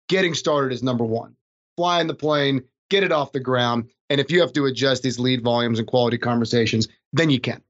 getting 0.09 0.35
started 0.35 0.73
is 0.73 0.83
number 0.83 1.05
one. 1.05 1.37
Flying 1.77 2.09
the 2.09 2.15
plane, 2.15 2.65
get 2.91 3.05
it 3.05 3.13
off 3.13 3.33
the 3.33 3.41
ground. 3.41 3.91
And 4.11 4.21
if 4.21 4.31
you 4.31 4.41
have 4.41 4.53
to 4.55 4.65
adjust 4.65 5.03
these 5.03 5.19
lead 5.19 5.45
volumes 5.45 5.79
and 5.79 5.87
quality 5.87 6.19
conversations, 6.19 6.89
then 7.13 7.31
you 7.31 7.41
can. 7.41 7.63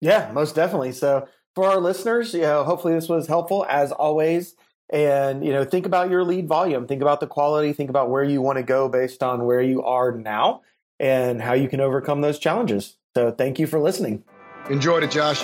Yeah, 0.00 0.30
most 0.32 0.54
definitely. 0.54 0.92
So 0.92 1.28
for 1.54 1.66
our 1.66 1.80
listeners, 1.80 2.34
you 2.34 2.42
know, 2.42 2.64
hopefully 2.64 2.94
this 2.94 3.08
was 3.08 3.26
helpful 3.26 3.64
as 3.68 3.92
always. 3.92 4.54
And 4.90 5.44
you 5.44 5.52
know, 5.52 5.64
think 5.64 5.86
about 5.86 6.10
your 6.10 6.24
lead 6.24 6.46
volume, 6.46 6.86
think 6.86 7.02
about 7.02 7.20
the 7.20 7.26
quality, 7.26 7.72
think 7.72 7.90
about 7.90 8.10
where 8.10 8.22
you 8.22 8.40
want 8.40 8.56
to 8.58 8.62
go 8.62 8.88
based 8.88 9.22
on 9.22 9.44
where 9.44 9.62
you 9.62 9.82
are 9.82 10.12
now 10.12 10.62
and 11.00 11.42
how 11.42 11.54
you 11.54 11.68
can 11.68 11.80
overcome 11.80 12.20
those 12.20 12.38
challenges. 12.38 12.96
So 13.14 13.30
thank 13.30 13.58
you 13.58 13.66
for 13.66 13.80
listening. 13.80 14.24
Enjoyed 14.70 15.02
it, 15.02 15.10
Josh. 15.10 15.42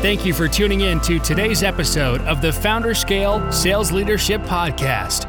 Thank 0.00 0.24
you 0.24 0.32
for 0.32 0.46
tuning 0.46 0.82
in 0.82 1.00
to 1.00 1.18
today's 1.18 1.62
episode 1.62 2.20
of 2.22 2.40
the 2.40 2.52
Founder 2.52 2.94
Scale 2.94 3.50
Sales 3.50 3.90
Leadership 3.90 4.40
Podcast. 4.42 5.26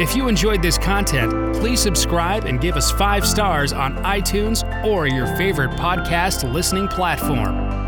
If 0.00 0.14
you 0.14 0.28
enjoyed 0.28 0.62
this 0.62 0.78
content, 0.78 1.56
please 1.56 1.80
subscribe 1.80 2.44
and 2.44 2.60
give 2.60 2.76
us 2.76 2.90
five 2.90 3.26
stars 3.26 3.72
on 3.72 3.96
iTunes 4.04 4.62
or 4.84 5.06
your 5.06 5.26
favorite 5.36 5.70
podcast 5.72 6.50
listening 6.52 6.86
platform. 6.86 7.87